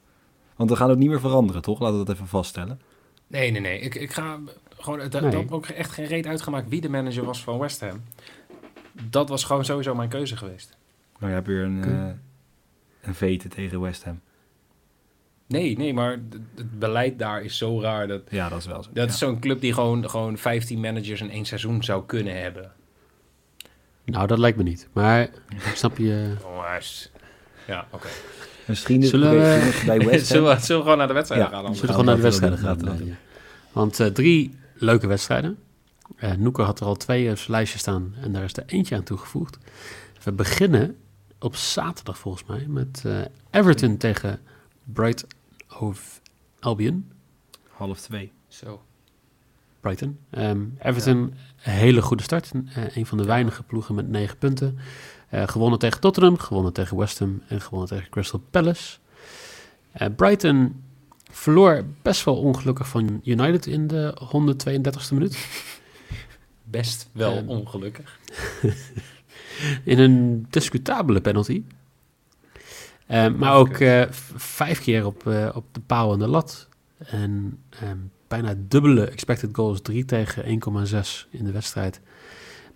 Want 0.57 0.71
we 0.71 0.77
gaan 0.77 0.91
het 0.91 0.99
niet 0.99 1.09
meer 1.09 1.21
veranderen, 1.21 1.63
toch? 1.63 1.81
Laten 1.81 1.99
we 1.99 2.05
dat 2.05 2.15
even 2.15 2.29
vaststellen. 2.29 2.81
Nee, 3.29 3.51
nee, 3.51 3.61
nee. 3.61 3.81
Ik, 3.81 3.95
ik 3.95 4.13
ga 4.13 4.39
gewoon... 4.77 4.99
Nee. 4.99 5.09
Dat 5.09 5.33
heb 5.33 5.53
ook 5.53 5.67
echt 5.67 5.91
geen 5.91 6.07
reet 6.07 6.27
uitgemaakt 6.27 6.69
wie 6.69 6.81
de 6.81 6.89
manager 6.89 7.25
was 7.25 7.43
van 7.43 7.59
West 7.59 7.81
Ham. 7.81 8.03
Dat 9.11 9.29
was 9.29 9.45
gewoon 9.45 9.65
sowieso 9.65 9.95
mijn 9.95 10.09
keuze 10.09 10.37
geweest. 10.37 10.77
Nou, 11.19 11.31
je 11.31 11.35
hebt 11.35 11.47
weer 11.47 11.63
een, 11.63 11.85
eh, 11.85 12.11
een 13.01 13.15
vete 13.15 13.49
tegen 13.49 13.81
West 13.81 14.05
Ham. 14.05 14.21
Nee, 15.47 15.77
nee, 15.77 15.95
maar 15.95 16.11
het 16.11 16.79
beleid 16.79 17.19
daar 17.19 17.43
is 17.43 17.59
zo 17.59 17.81
raar. 17.81 18.09
Dat, 18.09 18.23
Ja, 18.31 18.49
dat 18.49 18.59
is 18.59 18.67
wel 18.67 18.83
zo. 18.83 18.91
dat 18.93 19.05
ja. 19.05 19.13
is 19.13 19.19
zo'n 19.19 19.41
club 19.41 19.61
die 19.61 19.75
gewoon, 19.75 20.11
gewoon 20.11 20.39
15 20.39 20.81
managers 20.81 21.21
in 21.21 21.31
één 21.31 21.45
seizoen 21.45 21.83
zou 21.85 22.07
kunnen 22.07 22.41
hebben. 22.41 22.73
Nou, 24.05 24.27
dat 24.27 24.39
lijkt 24.39 24.57
me 24.57 24.63
niet. 24.63 24.89
Maar 24.93 25.29
snap 25.75 25.99
je... 25.99 26.35
Oh, 26.45 26.57
maar 26.57 26.87
Ja, 27.67 27.87
oké. 27.91 28.09
Misschien 28.69 29.03
is 29.03 29.09
Zullen 29.09 29.31
we- 29.31 29.83
bij 29.87 29.99
West. 30.07 30.27
Zullen 30.27 30.55
we, 30.57 30.61
zullen 30.61 30.77
we 30.77 30.83
gewoon 30.83 30.99
naar 30.99 31.07
de 31.07 31.13
wedstrijd 31.13 31.43
Ja, 31.43 31.49
gaan? 31.49 31.59
We 31.71 31.75
zullen 31.75 31.79
gaan 31.79 31.89
gewoon 31.89 32.05
naar 32.05 32.15
de 32.15 32.21
we 32.21 32.27
wedstrijden 32.29 32.59
gaan. 32.59 32.99
we 32.99 33.07
ja. 33.07 33.15
Want 33.73 34.01
eh, 34.01 34.07
drie 34.07 34.57
leuke 34.75 35.07
wedstrijden. 35.07 35.59
Eh 36.17 36.33
Noeke 36.33 36.63
had 36.63 36.81
er 36.81 36.87
al 36.87 36.97
twee 36.97 37.31
op 37.31 37.37
zijn 37.39 37.51
lijstje 37.51 37.79
staan 37.79 38.15
en 38.23 38.33
daar 38.33 38.45
is 38.45 38.57
er 38.57 38.63
eentje 38.67 38.97
aan 38.97 39.03
toegevoegd. 39.03 39.59
We 40.23 40.33
beginnen 40.33 40.97
op 41.39 41.57
zaterdag 41.57 42.19
volgens 42.19 42.45
mij 42.45 42.65
met 42.69 43.03
eh, 43.07 43.13
Everton 43.51 43.97
tegen 43.97 44.41
Brighton 44.85 45.29
of 45.81 46.21
Albion. 46.61 47.11
Half 47.69 48.01
twee. 48.01 48.33
Zo. 48.49 48.83
Brighton. 49.81 50.19
Ehm, 50.31 50.61
Everton, 50.79 51.17
een 51.19 51.73
hele 51.73 52.03
goede 52.03 52.23
start. 52.23 52.51
Eh, 52.75 52.97
een 52.97 53.07
van 53.07 53.19
de 53.19 53.25
weinige 53.25 53.63
ploegen 53.63 53.95
met 53.95 54.09
negen 54.09 54.39
punten. 54.39 54.79
Eh, 55.29 55.49
gewonnen 55.49 55.79
tegen 55.79 56.01
Tottenham, 56.01 56.39
gewonnen 56.39 56.73
tegen 56.73 56.97
West 56.97 57.19
Ham 57.19 57.43
en 57.49 57.61
gewonnen 57.61 57.89
tegen 57.89 58.11
Crystal 58.11 58.43
Palace. 58.51 58.99
Eh, 59.93 60.09
Brighton 60.17 60.83
verloor 61.31 61.85
best 62.03 62.25
wel 62.25 62.37
ongelukkig 62.37 62.89
van 62.89 63.21
United 63.25 63.67
in 63.67 63.87
de 63.87 64.17
132e 64.33 65.15
minuut. 65.15 65.39
Best 66.65 67.09
wel 67.13 67.37
Ehm. 67.37 67.49
ongelukkig. 67.49 68.19
In 69.85 69.99
een 69.99 70.47
discutabele 70.51 71.21
penalty. 71.21 71.63
Eh, 73.07 73.29
maar 73.35 73.55
ook 73.55 73.77
vijf 74.37 74.81
keer 74.81 75.07
op, 75.07 75.27
op 75.55 75.65
de 75.73 75.81
paal 75.87 76.13
en 76.13 76.19
de 76.19 76.27
lat. 76.27 76.69
En 76.99 77.59
ehm, 77.69 77.97
bijna 78.29 78.55
dubbele 78.59 79.05
expected 79.07 79.51
goals, 79.53 79.83
3 79.83 80.05
tegen 80.05 80.45
1,6 80.45 81.27
in 81.31 81.45
de 81.45 81.53
wedstrijd. 81.53 82.01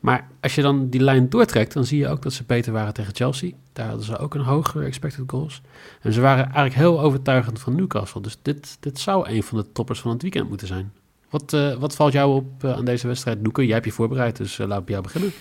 Maar 0.03 0.29
als 0.41 0.55
je 0.55 0.63
dan 0.63 0.89
die 0.89 1.01
lijn 1.01 1.29
doortrekt, 1.29 1.73
dan 1.73 1.85
zie 1.85 1.99
je 1.99 2.09
ook 2.09 2.23
dat 2.23 2.33
ze 2.33 2.45
beter 2.45 2.73
waren 2.73 2.95
tegen 2.95 3.15
Chelsea. 3.15 3.51
Daar 3.73 3.87
hadden 3.87 4.05
ze 4.05 4.19
ook 4.19 4.35
een 4.35 4.41
hogere 4.41 4.85
expected 4.85 5.25
goals. 5.27 5.61
En 6.01 6.13
ze 6.13 6.21
waren 6.21 6.45
eigenlijk 6.45 6.75
heel 6.75 7.01
overtuigend 7.01 7.61
van 7.61 7.75
Newcastle. 7.75 8.21
Dus 8.21 8.39
dit, 8.43 8.77
dit 8.81 8.99
zou 8.99 9.29
een 9.29 9.43
van 9.43 9.59
de 9.59 9.73
toppers 9.73 10.01
van 10.01 10.11
het 10.11 10.23
weekend 10.23 10.49
moeten 10.49 10.67
zijn. 10.67 10.93
Wat, 11.31 11.53
eh, 11.53 11.75
wat 11.75 11.95
valt 11.95 12.13
jou 12.13 12.35
op 12.35 12.65
eh, 12.65 12.73
aan 12.73 12.85
deze 12.85 13.07
wedstrijd, 13.07 13.43
Noeke? 13.43 13.65
Jij 13.65 13.75
hebt 13.75 13.85
je 13.85 13.93
voorbereid, 13.93 14.37
dus 14.37 14.59
uh, 14.59 14.67
laat 14.67 14.79
ik 14.79 14.85
bij 14.85 14.95
jou 14.95 15.07
beginnen. 15.07 15.33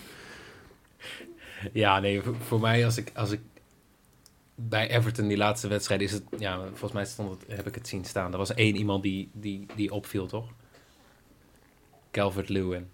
Ja, 1.74 2.00
nee, 2.00 2.22
voor, 2.22 2.36
voor 2.36 2.60
mij 2.60 2.86
als 2.86 2.98
ik, 2.98 3.12
als 3.16 3.32
ik 3.32 3.40
bij 4.56 4.90
Everton 4.90 5.28
die 5.28 5.38
laatste 5.38 5.68
wedstrijd 5.68 6.02
is 6.02 6.12
het, 6.12 6.24
ja, 6.38 6.60
volgens 6.68 6.92
mij 6.92 7.06
stond 7.06 7.30
het, 7.30 7.58
heb 7.58 7.68
ik 7.68 7.76
het 7.76 7.88
zien 7.88 8.06
staan. 8.06 8.32
Er 8.32 8.38
was 8.38 8.54
één 8.54 8.76
iemand 8.76 9.04
die, 9.04 9.30
die, 9.34 9.66
die 9.76 9.92
opviel, 9.92 10.28
toch? 10.28 10.48
Calvert 12.12 12.50
Lewin. 12.50 12.88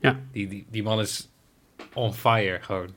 Ja. 0.00 0.20
Die, 0.32 0.48
die, 0.48 0.66
die 0.70 0.82
man 0.82 1.00
is 1.00 1.28
on 1.94 2.12
fire, 2.14 2.58
gewoon. 2.62 2.88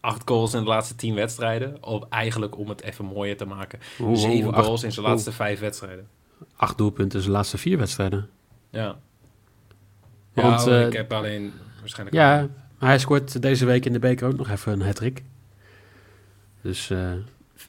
Acht 0.00 0.22
goals 0.24 0.54
in 0.54 0.60
de 0.62 0.68
laatste 0.68 0.94
tien 0.94 1.14
wedstrijden. 1.14 1.82
Op, 1.84 2.06
eigenlijk 2.10 2.58
om 2.58 2.68
het 2.68 2.82
even 2.82 3.04
mooier 3.04 3.36
te 3.36 3.44
maken. 3.44 3.78
Zeven 4.12 4.54
goals 4.54 4.82
in 4.82 4.92
zijn 4.92 5.06
laatste 5.06 5.32
vijf 5.32 5.60
wedstrijden. 5.60 6.08
acht 6.56 6.78
doelpunten 6.78 7.16
in 7.16 7.22
zijn 7.24 7.34
laatste 7.36 7.58
vier 7.58 7.78
wedstrijden. 7.78 8.30
Ja. 8.70 8.98
Want, 10.34 10.64
ja, 10.64 10.80
eh, 10.80 10.86
ik 10.86 10.92
heb 10.92 11.12
alleen 11.12 11.52
waarschijnlijk... 11.80 12.16
Ja, 12.16 12.48
maar 12.78 12.88
hij 12.88 12.98
scoort 12.98 13.42
deze 13.42 13.64
week 13.64 13.84
in 13.86 13.92
de 13.92 13.98
beker 13.98 14.26
ook 14.28 14.36
nog 14.36 14.48
even 14.50 14.72
een 14.72 14.82
hat-trick. 14.82 15.22
Dus 16.60 16.90
eh, 16.90 17.12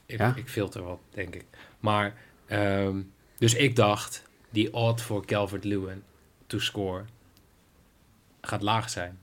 Ik, 0.06 0.18
Ja. 0.18 0.34
ik 0.36 0.48
filter 0.48 0.82
wat, 0.82 0.98
denk 1.10 1.34
ik. 1.34 1.44
Maar, 1.80 2.14
ehm, 2.46 2.96
dus 3.38 3.54
ik 3.54 3.76
dacht, 3.76 4.22
die 4.50 4.72
odd 4.74 5.02
voor 5.02 5.24
Calvert-Lewin 5.26 6.02
to 6.46 6.58
score 6.58 7.04
gaat 8.40 8.62
laag 8.62 8.90
zijn. 8.90 9.18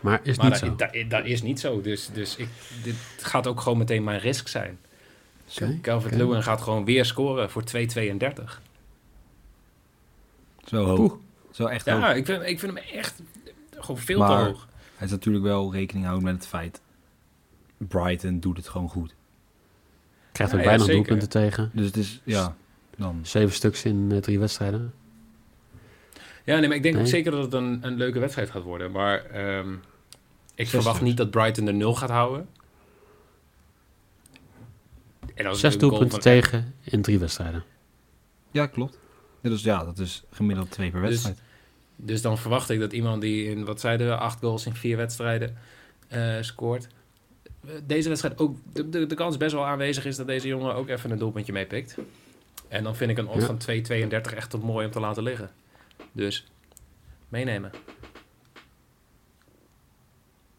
maar 0.00 0.20
is 0.22 0.36
maar 0.36 0.50
niet 0.50 0.60
dat, 0.60 0.68
zo. 0.70 0.76
dat, 0.76 1.10
dat 1.10 1.24
is 1.24 1.42
niet 1.42 1.60
zo. 1.60 1.80
Dus, 1.80 2.10
dus 2.12 2.36
ik, 2.36 2.48
dit 2.82 2.96
gaat 3.18 3.46
ook 3.46 3.60
gewoon 3.60 3.78
meteen 3.78 4.04
mijn 4.04 4.20
risk 4.20 4.48
zijn. 4.48 4.78
Calvert-Lewin 5.82 6.42
gaat 6.42 6.60
gewoon 6.60 6.84
weer 6.84 7.04
scoren 7.04 7.50
voor 7.50 7.62
2,32. 7.76 8.60
Zo 10.64 10.84
hoog. 10.84 10.96
Poeh. 10.96 11.12
Zo 11.50 11.66
echt 11.66 11.88
hoog. 11.88 12.00
Ja, 12.00 12.12
ik 12.12 12.26
vind, 12.26 12.42
ik 12.42 12.58
vind 12.60 12.72
hem 12.74 12.84
echt 12.92 13.22
gewoon 13.70 13.98
veel 13.98 14.18
Maar- 14.18 14.28
te 14.28 14.50
hoog. 14.50 14.68
Hij 14.96 15.06
is 15.06 15.12
natuurlijk 15.12 15.44
wel 15.44 15.72
rekening 15.72 16.04
houden 16.04 16.24
met 16.24 16.34
het 16.34 16.46
feit. 16.46 16.80
Brighton 17.76 18.40
doet 18.40 18.56
het 18.56 18.68
gewoon 18.68 18.88
goed. 18.88 19.14
Krijgt 20.32 20.52
Ja, 20.52 20.58
ook 20.58 20.64
ja, 20.64 20.70
bijna 20.70 20.92
doelpunten 20.92 21.28
tegen. 21.28 21.70
Dus 21.72 21.86
het 21.86 21.96
is, 21.96 22.20
ja, 22.24 22.56
dan. 22.96 23.20
Zeven 23.22 23.54
stuks 23.54 23.84
in 23.84 24.08
eh, 24.12 24.18
drie 24.18 24.38
wedstrijden. 24.38 24.94
Ja, 26.44 26.58
nee, 26.58 26.68
maar 26.68 26.76
ik 26.76 26.82
denk 26.82 26.94
ook 26.94 27.00
Nee. 27.02 27.10
zeker 27.10 27.30
dat 27.30 27.42
het 27.44 27.52
een, 27.52 27.78
een 27.82 27.96
leuke 27.96 28.18
wedstrijd 28.18 28.50
gaat 28.50 28.62
worden. 28.62 28.90
Maar 28.90 29.24
ehm, 29.24 29.72
ik 29.72 29.78
Zes 30.54 30.70
verwacht 30.70 31.00
niet 31.00 31.16
dat 31.16 31.30
Brighton 31.30 31.64
de 31.64 31.72
nul 31.72 31.94
gaat 31.94 32.10
houden. 32.10 32.48
En 35.34 35.46
als 35.46 35.60
Zes 35.60 35.78
doelpunten 35.78 36.10
van- 36.10 36.20
tegen 36.20 36.74
in 36.82 37.02
drie 37.02 37.18
wedstrijden. 37.18 37.64
Ja, 38.50 38.66
klopt. 38.66 38.98
Ja, 39.40 39.50
dus 39.50 39.62
ja, 39.62 39.84
dat 39.84 39.98
is 39.98 40.22
gemiddeld 40.30 40.70
twee 40.70 40.90
per 40.90 41.00
Dus- 41.00 41.08
wedstrijd. 41.10 41.38
Dus 41.96 42.22
dan 42.22 42.38
verwacht 42.38 42.70
ik 42.70 42.80
dat 42.80 42.92
iemand 42.92 43.20
die 43.20 43.44
in, 43.50 43.64
wat 43.64 43.80
zeiden 43.80 44.06
we, 44.06 44.16
acht 44.16 44.38
goals 44.38 44.66
in 44.66 44.74
vier 44.74 44.96
wedstrijden 44.96 45.56
eh, 46.08 46.36
scoort. 46.40 46.86
Deze 47.86 48.08
wedstrijd 48.08 48.38
ook, 48.38 48.56
de, 48.72 48.88
de, 48.88 49.06
de 49.06 49.14
kans 49.14 49.36
best 49.36 49.52
wel 49.52 49.66
aanwezig 49.66 50.04
is 50.04 50.16
dat 50.16 50.26
deze 50.26 50.48
jongen 50.48 50.74
ook 50.74 50.88
even 50.88 51.10
een 51.10 51.18
doelpuntje 51.18 51.52
meepikt. 51.52 51.96
En 52.68 52.84
dan 52.84 52.96
vind 52.96 53.10
ik 53.10 53.18
een 53.18 53.28
odd 53.28 53.40
Ja. 53.40 53.46
van 53.46 53.58
2,32 53.58 54.34
echt 54.34 54.50
te 54.50 54.58
mooi 54.58 54.86
om 54.86 54.92
te 54.92 55.00
laten 55.00 55.22
liggen. 55.22 55.50
Dus 56.14 56.46
meenemen. 57.28 57.70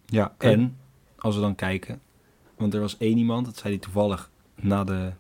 Ja, 0.05 0.35
en 0.38 0.77
als 1.17 1.35
we 1.35 1.41
dan 1.41 1.55
kijken, 1.55 2.01
want 2.57 2.74
er 2.74 2.79
was 2.79 2.97
één 2.97 3.17
iemand, 3.17 3.45
dat 3.45 3.57
zei 3.57 3.74
hij 3.74 3.81
toevallig 3.81 4.29
na 4.55 4.83
de, 4.83 5.12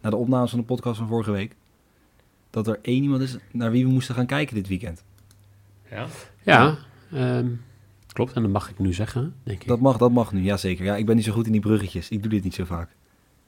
na 0.00 0.10
de 0.10 0.16
opnames 0.16 0.50
van 0.50 0.58
de 0.58 0.64
podcast 0.64 0.98
van 0.98 1.08
vorige 1.08 1.30
week, 1.30 1.56
dat 2.50 2.66
er 2.66 2.78
één 2.82 3.02
iemand 3.02 3.22
is 3.22 3.36
naar 3.52 3.70
wie 3.70 3.84
we 3.84 3.92
moesten 3.92 4.14
gaan 4.14 4.26
kijken 4.26 4.54
dit 4.54 4.68
weekend. 4.68 5.04
Ja? 5.90 6.06
Ja, 6.42 6.78
ehm, 7.12 7.48
klopt. 8.06 8.32
En 8.32 8.42
dat 8.42 8.50
mag 8.50 8.70
ik 8.70 8.78
nu 8.78 8.92
zeggen, 8.92 9.34
denk 9.42 9.62
ik. 9.62 9.68
Dat 9.68 9.80
mag, 9.80 9.96
dat 9.96 10.12
mag 10.12 10.32
nu, 10.32 10.42
jazeker. 10.42 10.84
Ja, 10.84 10.96
ik 10.96 11.06
ben 11.06 11.16
niet 11.16 11.24
zo 11.24 11.32
goed 11.32 11.46
in 11.46 11.52
die 11.52 11.60
bruggetjes. 11.60 12.08
Ik 12.08 12.22
doe 12.22 12.30
dit 12.30 12.44
niet 12.44 12.54
zo 12.54 12.64
vaak. 12.64 12.90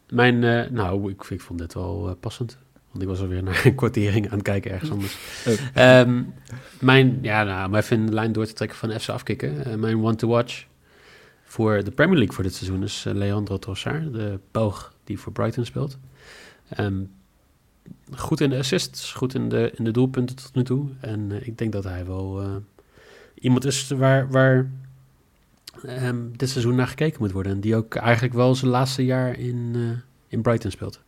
Mijn, 0.09 0.45
eh, 0.45 0.71
nou, 0.71 1.11
ik, 1.11 1.25
ik 1.25 1.41
vond 1.41 1.59
dit 1.59 1.75
wel 1.75 2.09
eh, 2.09 2.15
passend. 2.21 2.59
Want 2.95 3.07
ik 3.07 3.13
was 3.13 3.21
alweer 3.21 3.43
naar 3.43 3.63
een 3.65 3.75
kwartering 3.75 4.27
aan 4.27 4.33
het 4.33 4.43
kijken 4.43 4.71
ergens 4.71 4.91
anders. 4.91 5.17
Oh. 5.47 5.55
Ehm, 5.75 6.23
mijn, 6.81 7.19
ja, 7.23 7.45
nou, 7.45 7.71
maar 7.71 7.83
even 7.83 8.07
de 8.07 8.13
lijn 8.13 8.33
door 8.33 8.47
te 8.47 8.53
trekken 8.53 8.79
van 8.79 9.01
FC 9.01 9.09
afkicken. 9.09 9.65
Eh, 9.65 9.75
mijn 9.75 10.05
one 10.05 10.15
to 10.15 10.29
watch 10.29 10.65
voor 11.43 11.85
de 11.85 11.91
Premier 11.91 12.17
League 12.17 12.35
voor 12.35 12.45
dit 12.45 12.55
seizoen 12.55 12.83
is 12.83 13.05
eh, 13.07 13.15
Leandro 13.15 13.59
Trossard, 13.59 14.13
de 14.13 14.39
Belg 14.51 14.95
die 15.05 15.19
voor 15.19 15.33
Brighton 15.33 15.65
speelt. 15.65 15.99
Ehm, 16.69 17.03
goed 18.13 18.41
in 18.41 18.51
de 18.51 18.57
assists, 18.57 19.13
goed 19.13 19.35
in 19.35 19.49
de, 19.49 19.73
in 19.75 19.85
de 19.85 19.91
doelpunten 19.91 20.37
tot 20.37 20.55
nu 20.55 20.65
toe. 20.65 20.89
En 21.01 21.33
eh, 21.33 21.47
ik 21.47 21.59
denk 21.59 21.73
dat 21.73 21.85
hij 21.85 22.07
wel 22.07 22.43
iemand 23.35 23.65
is 23.65 23.89
waar, 23.89 24.31
waar 24.31 24.71
ehm, 25.83 26.23
dit 26.37 26.51
seizoen 26.51 26.75
naar 26.75 26.89
gekeken 26.89 27.21
moet 27.21 27.33
worden. 27.33 27.53
En 27.53 27.61
die 27.61 27.77
ook 27.77 27.95
eigenlijk 27.95 28.35
wel 28.35 28.55
zijn 28.55 28.71
laatste 28.71 29.05
jaar 29.05 29.39
in, 29.39 29.77
in 30.29 30.43
Brighton 30.43 30.71
speelt. 30.71 31.03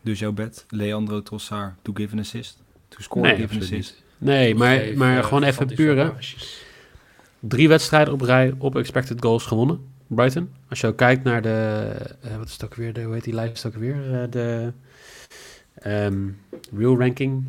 Dus 0.00 0.18
jouw 0.18 0.32
bet, 0.32 0.64
Leandro 0.68 1.22
Trossard, 1.22 1.74
to 1.82 1.92
give 1.94 2.12
an 2.12 2.18
assist? 2.18 2.62
To 2.88 3.00
score, 3.00 3.26
Nee, 3.26 3.36
give 3.36 3.54
an 3.54 3.60
assist? 3.60 4.02
Nee, 4.18 4.54
maar, 4.54 4.84
maar 4.96 5.18
eh, 5.18 5.24
gewoon 5.24 5.42
even 5.42 5.52
gigantische 5.52 5.82
puur 5.82 5.96
hè. 5.96 6.10
pasjes. 6.10 6.64
Drie 7.40 7.68
wedstrijden 7.68 8.12
op 8.14 8.20
rij 8.20 8.54
op 8.58 8.76
expected 8.76 9.22
goals 9.22 9.46
gewonnen. 9.46 9.80
Brighton. 10.06 10.50
Als 10.68 10.80
je 10.80 10.86
ook 10.86 10.96
kijkt 10.96 11.24
naar 11.24 11.42
de... 11.42 11.92
eh, 12.20 12.36
wat 12.36 12.46
is 12.46 12.52
het 12.52 12.64
ook 12.64 12.74
weer? 12.74 12.92
De, 12.92 13.02
hoe 13.02 13.14
heet 13.14 13.24
die 13.24 13.34
lijst 13.34 13.66
ook 13.66 13.74
weer? 13.74 14.22
Eh, 14.22 14.30
de 14.30 14.72
ehm, 15.74 16.28
real 16.76 16.98
ranking. 16.98 17.44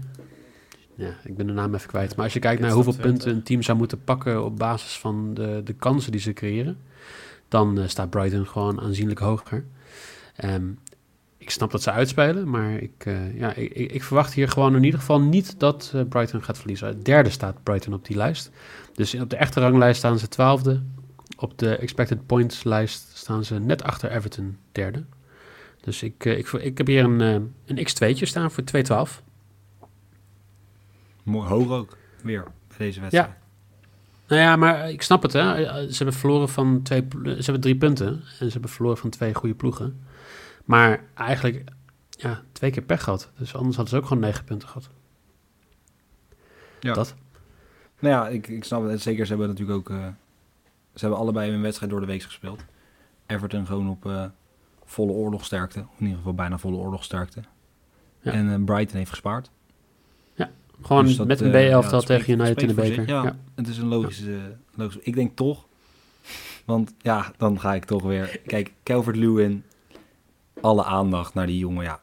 Ja, 0.96 1.15
ik 1.24 1.38
ben 1.38 1.48
de 1.48 1.53
naam 1.53 1.75
even 1.75 1.89
kwijt. 1.89 2.15
Maar 2.15 2.25
als 2.25 2.34
je 2.34 2.39
kijkt 2.39 2.62
naar 2.62 2.72
hoeveel 2.72 2.93
20. 2.93 3.12
punten 3.12 3.36
een 3.36 3.43
team 3.43 3.62
zou 3.62 3.77
moeten 3.77 4.03
pakken... 4.03 4.46
op 4.46 4.58
basis 4.58 4.98
van 4.98 5.34
de, 5.34 5.62
de 5.63 5.74
kansen 5.74 6.12
die 6.12 6.22
ze 6.22 6.34
creëren... 6.34 6.77
dan 7.48 7.79
staat 7.89 8.10
Brighton 8.10 8.48
gewoon 8.48 8.81
aanzienlijk 8.81 9.20
hoger. 9.20 9.65
Ehm, 10.36 10.63
ik 11.41 11.50
snap 11.50 11.71
dat 11.71 11.81
ze 11.81 11.91
uitspelen, 11.91 12.50
maar 12.50 12.71
ik, 12.71 13.05
eh, 13.05 13.38
ja, 13.39 13.53
ik, 13.53 13.71
ik 13.91 14.03
verwacht 14.03 14.33
hier 14.33 14.50
gewoon 14.50 14.75
in 14.75 14.83
ieder 14.83 15.00
geval 15.00 15.21
niet 15.21 15.60
dat 15.60 15.91
eh, 15.95 16.01
Brighton 16.10 16.43
gaat 16.43 16.57
verliezen. 16.57 17.03
Derde 17.03 17.29
staat 17.29 17.63
Brighton 17.63 17.93
op 17.93 18.05
die 18.05 18.15
lijst. 18.15 18.51
Dus 18.93 19.15
op 19.15 19.29
de 19.29 19.36
echte 19.36 19.60
ranglijst 19.60 19.98
staan 19.98 20.19
ze 20.19 20.27
twaalfde. 20.27 20.81
Op 21.38 21.57
de 21.57 21.75
expected 21.75 22.25
points 22.25 22.63
lijst 22.63 23.17
staan 23.17 23.45
ze 23.45 23.60
net 23.60 23.83
achter 23.83 24.12
Everton 24.12 24.57
derde. 24.71 25.03
Dus 25.81 26.03
ik, 26.03 26.25
eh, 26.25 26.38
ik, 26.38 26.48
ik 26.48 26.77
heb 26.77 26.88
hier 26.88 27.03
een, 27.03 27.19
een 27.65 27.88
x2'tje 27.88 28.24
staan 28.24 28.51
voor 28.51 28.63
212. 28.63 29.24
Mooi, 31.24 31.48
hoog 31.48 31.69
ook, 31.69 31.98
weer, 32.24 32.43
bij 32.43 32.77
deze 32.77 33.00
wedstrijd. 33.00 33.33
Nou 34.27 34.41
ja, 34.41 34.55
maar 34.55 34.89
ik 34.89 35.01
snap 35.01 35.21
het. 35.21 35.33
Hè. 35.33 35.55
Ze 35.89 35.95
hebben 35.95 36.15
verloren 36.15 36.50
van 36.50 36.81
twee, 36.81 37.07
ze 37.24 37.43
hebben 37.43 37.62
drie 37.62 37.77
punten. 37.77 38.07
En 38.07 38.45
ze 38.45 38.51
hebben 38.51 38.69
verloren 38.69 38.98
van 38.98 39.10
twee 39.10 39.33
goede 39.33 39.55
ploegen. 39.55 40.00
Maar 40.65 41.03
eigenlijk 41.13 41.63
ja, 42.10 42.41
twee 42.51 42.72
keer 42.72 42.84
pech 42.84 43.03
gehad. 43.03 43.32
Dus 43.38 43.56
anders 43.56 43.75
hadden 43.75 43.94
ze 43.94 44.01
ook 44.01 44.08
gewoon 44.08 44.24
negen 44.24 44.44
punten 44.44 44.68
gehad. 44.68 44.89
Ja. 46.80 46.94
Dat. 46.94 47.15
Nou 48.00 48.15
ja, 48.15 48.27
ik, 48.27 48.48
ik 48.48 48.63
snap 48.63 48.88
het. 48.89 49.01
Zeker, 49.01 49.25
ze 49.25 49.32
hebben 49.32 49.50
natuurlijk 49.50 49.77
ook... 49.77 49.89
eh, 49.89 50.08
ze 50.94 51.00
hebben 51.00 51.20
allebei 51.20 51.51
een 51.51 51.62
wedstrijd 51.62 51.91
door 51.91 52.00
de 52.00 52.06
week 52.06 52.22
gespeeld. 52.24 52.65
Everton 53.25 53.65
gewoon 53.65 53.89
op 53.89 54.06
eh, 54.06 54.25
volle 54.86 55.12
oorlogsterkte. 55.12 55.80
In 55.80 55.88
ieder 56.00 56.18
geval 56.18 56.34
bijna 56.34 56.58
volle 56.58 56.77
oorlogsterkte. 56.77 57.41
Ja. 58.20 58.32
En 58.32 58.53
eh, 58.53 58.63
Brighton 58.63 58.98
heeft 58.98 59.10
gespaard. 59.10 59.51
Gewoon 60.82 61.06
Dus 61.06 61.15
dat, 61.15 61.27
met 61.27 61.41
een 61.41 61.51
B-elftal 61.51 62.00
ja, 62.00 62.06
tegen 62.06 62.34
United 62.34 62.62
in 62.62 62.68
de 62.68 62.74
beker. 62.74 63.08
Ja. 63.08 63.24
Ja, 63.24 63.38
het 63.56 63.68
is 63.68 63.77
een 63.77 63.88
logische, 63.88 64.56
logische... 64.75 65.00
Ik 65.03 65.13
denk 65.13 65.36
toch... 65.36 65.65
Want 66.65 66.94
ja, 66.98 67.32
dan 67.38 67.60
ga 67.60 67.74
ik 67.74 67.86
toch 67.86 68.03
weer... 68.03 68.39
Kijk, 68.46 68.74
Calvert-Lewin... 68.84 69.63
Alle 70.62 70.84
aandacht 70.84 71.34
naar 71.34 71.48
die 71.48 71.58
jongen, 71.58 71.84
ja. 71.84 72.01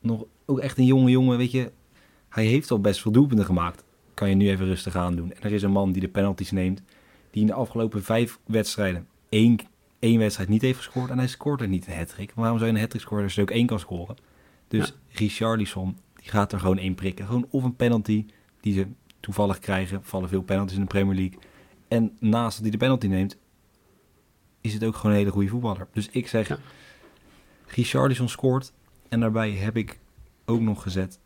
Nog, 0.00 0.24
ook 0.46 0.58
echt 0.58 0.78
een 0.78 0.84
jonge 0.84 1.10
jongen, 1.10 1.38
weet 1.38 1.50
je. 1.50 1.72
Hij 2.28 2.44
heeft 2.44 2.70
al 2.70 2.80
best 2.80 3.00
veel 3.00 3.12
doelpunten 3.12 3.46
gemaakt. 3.46 3.84
Kan 4.14 4.28
je 4.28 4.34
nu 4.34 4.48
even 4.48 4.66
rustig 4.66 4.96
aan 4.96 5.16
doen. 5.16 5.32
En 5.32 5.42
er 5.42 5.52
is 5.52 5.62
een 5.62 5.70
man 5.70 5.92
die 5.92 6.00
de 6.00 6.08
penalties 6.08 6.50
neemt... 6.50 6.82
Die 7.30 7.42
in 7.42 7.48
de 7.48 7.54
afgelopen 7.54 8.02
vijf 8.02 8.38
wedstrijden... 8.46 9.06
één, 9.28 9.58
één 9.98 10.18
wedstrijd 10.18 10.48
niet 10.48 10.62
heeft 10.62 10.76
gescoord. 10.76 11.10
En 11.10 11.18
hij 11.18 11.26
scoort 11.26 11.60
er 11.60 11.68
niet 11.68 11.86
een 11.86 11.96
hat-trick. 11.96 12.32
Waarom 12.34 12.58
zou 12.58 12.70
je 12.70 12.76
een 12.76 12.82
hat-trick 12.82 13.02
scoren 13.02 13.24
als 13.24 13.34
je 13.34 13.40
ook 13.40 13.50
één 13.50 13.66
kan 13.66 13.78
scoren? 13.78 14.16
Dus 14.68 14.94
Richarlison, 15.08 15.98
die 16.14 16.30
gaat 16.30 16.52
er 16.52 16.58
gewoon 16.58 16.78
één 16.78 16.94
prikken. 16.94 17.26
Gewoon 17.26 17.46
of 17.50 17.64
een 17.64 17.76
penalty 17.76 18.26
die 18.60 18.72
ze 18.74 18.86
toevallig 19.20 19.58
krijgen. 19.58 20.00
Vallen 20.02 20.28
veel 20.28 20.42
penalties 20.42 20.76
in 20.76 20.82
de 20.82 20.88
Premier 20.88 21.14
League. 21.14 21.38
En 21.88 22.16
naast 22.20 22.52
dat 22.54 22.62
hij 22.62 22.70
de 22.70 22.76
penalty 22.76 23.06
neemt, 23.06 23.36
is 24.60 24.74
het 24.74 24.84
ook 24.84 24.96
gewoon 24.96 25.12
een 25.12 25.18
hele 25.18 25.30
goede 25.30 25.48
voetballer. 25.48 25.88
Dus 25.92 26.08
ik 26.08 26.28
zeg, 26.28 26.48
Ja. 26.48 26.58
Richarlison 27.74 28.28
scoort. 28.28 28.72
En 29.08 29.20
daarbij 29.20 29.50
heb 29.50 29.76
ik 29.76 29.98
ook 30.44 30.60
nog 30.60 30.82
gezet, 30.82 31.18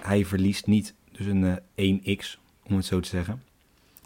hij 0.00 0.24
verliest 0.24 0.66
niet. 0.66 0.94
Dus 1.12 1.26
een 1.26 1.60
eh, 1.74 2.18
1x, 2.18 2.38
om 2.62 2.76
het 2.76 2.84
zo 2.84 3.00
te 3.00 3.08
zeggen. 3.08 3.42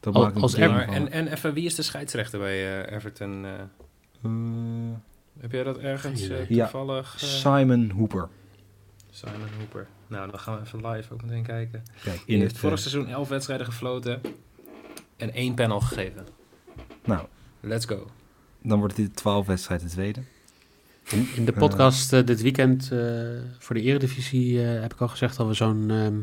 Dat 0.00 0.14
Al- 0.14 0.22
maakt 0.22 0.36
een 0.36 0.42
als 0.42 0.54
en, 0.54 1.10
en 1.12 1.26
even, 1.28 1.52
wie 1.54 1.64
is 1.64 1.74
de 1.74 1.82
scheidsrechter 1.82 2.38
bij 2.38 2.82
eh, 2.86 2.96
Everton? 2.96 3.44
eh? 3.44 3.52
Heb 5.40 5.52
jij 5.52 5.62
dat 5.62 5.78
ergens. 5.78 6.26
Ja. 6.48 6.62
toevallig? 6.64 7.14
eh, 7.14 7.28
Simon 7.28 7.90
Hooper. 7.90 8.28
Simon 9.10 9.48
Hooper. 9.58 9.86
Nou, 10.06 10.30
dan 10.30 10.40
gaan 10.40 10.54
we 10.60 10.66
even 10.66 10.86
live 10.90 11.12
ook 11.14 11.22
meteen 11.22 11.42
kijken. 11.42 11.82
Kijk, 12.02 12.22
In 12.26 12.38
heeft 12.38 12.50
het... 12.50 12.60
vorig 12.60 12.78
seizoen 12.78 13.06
11 13.08 13.28
wedstrijden 13.28 13.66
gefloten 13.66 14.20
en 15.16 15.32
één 15.32 15.54
panel 15.54 15.80
gegeven. 15.80 16.26
nou, 17.04 17.26
Let's 17.60 17.84
go. 17.86 18.06
dan 18.62 18.78
wordt 18.78 18.96
dit 18.96 19.16
12 19.16 19.46
wedstrijd 19.46 19.80
de 19.80 19.88
tweede. 19.88 20.20
In, 21.10 21.28
in 21.36 21.44
de 21.44 21.52
podcast 21.52 22.12
eh, 22.12 22.24
dit 22.24 22.42
weekend 22.42 22.92
eh, 22.92 22.98
voor 23.58 23.74
de 23.74 23.82
Eredivisie 23.82 24.62
eh, 24.62 24.80
heb 24.80 24.92
ik 24.92 25.00
al 25.00 25.08
gezegd 25.08 25.36
dat 25.36 25.46
we 25.46 25.54
zo'n 25.54 25.90
ehm, 25.90 26.20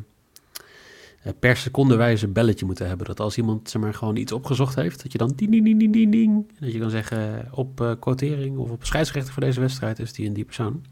eh, 1.26 1.34
per 1.40 1.58
seconde 1.58 1.96
wijze 1.96 2.28
belletje 2.28 2.66
moeten 2.66 2.88
hebben. 2.88 3.08
Dat 3.08 3.20
als 3.20 3.38
iemand 3.38 3.70
zeg 3.70 3.82
maar, 3.82 3.94
gewoon 3.94 4.16
iets 4.16 4.32
opgezocht 4.32 4.76
heeft, 4.76 5.04
dat 5.04 5.12
je 5.12 5.18
dan 5.18 5.34
ding, 5.36 5.52
ding, 5.52 5.64
ding, 5.64 5.94
ding, 5.94 6.12
ding, 6.12 6.52
dat 6.60 6.72
je 6.72 6.80
kan 6.80 6.90
zeggen 6.90 7.48
op 7.52 7.82
eh, 7.82 7.92
quotering 8.00 8.58
of 8.58 8.70
op 8.70 8.86
scheidsrechter 8.86 9.34
voor 9.34 9.44
deze 9.44 9.60
wedstrijd 9.60 10.00
is 10.00 10.14
die 10.14 10.28
en 10.28 10.34
die 10.34 10.46
persoon. 10.46 10.84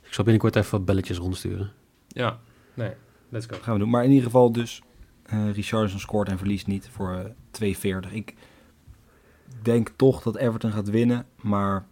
Dus 0.00 0.08
ik 0.08 0.14
zal 0.14 0.24
binnenkort 0.24 0.56
even 0.56 0.70
wat 0.70 0.84
belletjes 0.84 1.16
rondsturen. 1.16 1.72
Ja, 2.08 2.38
nee, 2.74 2.92
let's 3.28 3.46
go. 3.46 3.56
gaan 3.60 3.72
we 3.72 3.78
doen. 3.78 3.90
Maar 3.90 4.04
in 4.04 4.10
ieder 4.10 4.24
geval 4.24 4.52
dus, 4.52 4.82
eh 5.22 5.52
Richardson 5.52 6.00
scoort 6.00 6.28
en 6.28 6.38
verliest 6.38 6.66
niet 6.66 6.88
voor 6.92 7.32
eh 7.60 8.04
2,40. 8.06 8.12
Ik, 8.12 8.34
denk 9.62 9.92
toch 9.96 10.22
dat 10.22 10.36
Everton 10.36 10.72
gaat 10.72 10.90
winnen, 10.90 11.26
maar... 11.40 11.86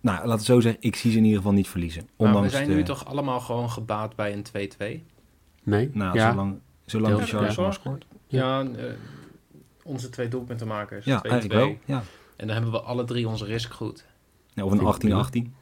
Nou, 0.00 0.26
laten 0.26 0.38
we 0.38 0.52
zo 0.52 0.60
zeggen, 0.60 0.82
ik 0.82 0.96
zie 0.96 1.10
ze 1.10 1.16
in 1.16 1.24
ieder 1.24 1.38
geval 1.38 1.54
niet 1.54 1.68
verliezen. 1.68 2.02
Maar 2.02 2.12
we 2.16 2.24
Ondanks 2.24 2.52
zijn 2.52 2.68
de, 2.68 2.74
nu 2.74 2.82
toch 2.82 3.04
allemaal 3.06 3.40
gewoon 3.40 3.70
gebaat 3.70 4.16
bij 4.16 4.32
een 4.32 4.70
2-2? 5.00 5.04
Nee? 5.62 5.90
Nou, 5.92 6.14
ja. 6.14 6.30
zolang, 6.30 6.58
zolang 6.84 7.18
Richarlison 7.18 7.64
ja. 7.64 7.70
scoort. 7.70 8.06
Ja, 8.26 8.60
eh, 8.60 8.84
onze 9.82 10.08
twee 10.08 10.28
doelpuntenmakers. 10.28 11.04
Ja, 11.04 11.18
2-2. 11.18 11.30
eigenlijk 11.30 11.60
wel. 11.60 11.76
Ja. 11.84 12.02
En 12.36 12.46
dan 12.46 12.56
hebben 12.56 12.72
we 12.72 12.80
alle 12.80 13.04
drie 13.04 13.28
onze 13.28 13.44
risk 13.44 13.72
goed. 13.72 14.04
Ja, 14.54 14.64
of 14.64 14.72
een 14.72 14.92
Vind 14.92 15.34
ik 15.34 15.50
18-18. 15.50 15.52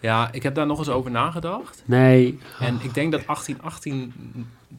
Ja, 0.00 0.32
ik 0.32 0.42
heb 0.42 0.54
daar 0.54 0.66
nog 0.66 0.78
eens 0.78 0.88
over 0.88 1.10
nagedacht. 1.10 1.82
Nee. 1.84 2.38
En 2.60 2.78
ik 2.82 2.94
denk 2.94 3.12
dat 3.12 3.22
18-18 3.22 4.12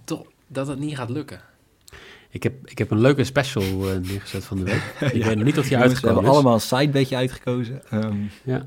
toch 0.04 0.26
dat 0.48 0.68
het 0.68 0.80
niet 0.80 0.96
gaat 0.96 1.10
lukken. 1.10 1.42
Ik 2.32 2.44
heb, 2.44 2.54
ik 2.70 2.78
heb 2.78 2.92
een 2.92 3.00
leuke 3.02 3.24
special 3.24 3.64
eh, 3.64 3.98
neergezet 3.98 4.44
van 4.46 4.58
de 4.58 4.64
week. 4.64 4.82
Ik 5.14 5.24
weet 5.24 5.36
nog 5.36 5.44
niet 5.46 5.58
of 5.58 5.68
die 5.68 5.72
Jongens, 5.72 5.72
we 5.72 5.78
uitgekomen 5.78 6.08
hebben 6.16 6.24
is. 6.24 6.30
allemaal 6.30 6.54
een 6.54 6.60
sidebedje 6.62 7.16
uitgekozen. 7.16 7.82
Ehm, 7.90 8.18
Ja. 8.44 8.66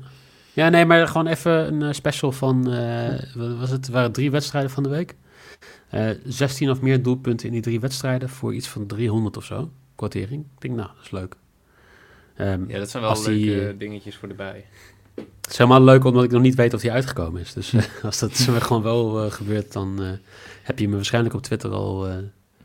ja, 0.53 0.69
nee, 0.69 0.85
maar 0.85 1.07
gewoon 1.07 1.27
even 1.27 1.51
een 1.73 1.81
eh, 1.81 1.91
special 1.93 2.31
van... 2.31 2.73
eh, 2.73 3.19
was 3.59 3.69
het? 3.69 3.85
Er 3.87 3.93
waren 3.93 4.11
drie 4.11 4.31
wedstrijden 4.31 4.71
van 4.71 4.83
de 4.83 4.89
week. 4.89 5.15
Eh 5.89 6.09
16 6.25 6.69
of 6.69 6.81
meer 6.81 7.03
doelpunten 7.03 7.45
in 7.47 7.51
die 7.53 7.61
drie 7.61 7.79
wedstrijden... 7.79 8.29
voor 8.29 8.53
iets 8.53 8.67
van 8.67 8.85
300 8.85 9.37
of 9.37 9.45
zo, 9.45 9.71
kwartering. 9.95 10.41
Ik 10.55 10.61
denk, 10.61 10.75
nou, 10.75 10.87
dat 10.95 11.03
is 11.05 11.11
leuk. 11.11 11.35
Ehm, 12.35 12.63
Ja, 12.67 12.77
dat 12.79 12.89
zijn 12.89 13.03
wel 13.03 13.13
leuke 13.23 13.31
die, 13.67 13.77
dingetjes 13.77 14.15
voor 14.15 14.29
erbij. 14.29 14.65
Het 15.15 15.51
is 15.51 15.57
helemaal 15.57 15.83
leuk 15.83 16.03
omdat 16.03 16.23
ik 16.23 16.31
nog 16.31 16.41
niet 16.41 16.55
weet 16.55 16.73
of 16.73 16.81
die 16.81 16.91
uitgekomen 16.91 17.41
is. 17.41 17.53
Dus 17.53 17.73
als 18.03 18.19
dat 18.19 18.35
zeg 18.37 18.47
maar, 18.53 18.61
gewoon 18.61 18.81
wel 18.83 19.29
gebeurt, 19.29 19.73
dan 19.73 20.03
eh, 20.03 20.09
heb 20.63 20.79
je 20.79 20.87
me 20.89 20.95
waarschijnlijk 20.95 21.35
op 21.35 21.41
Twitter 21.41 21.71
al 21.71 22.07
eh, 22.07 22.15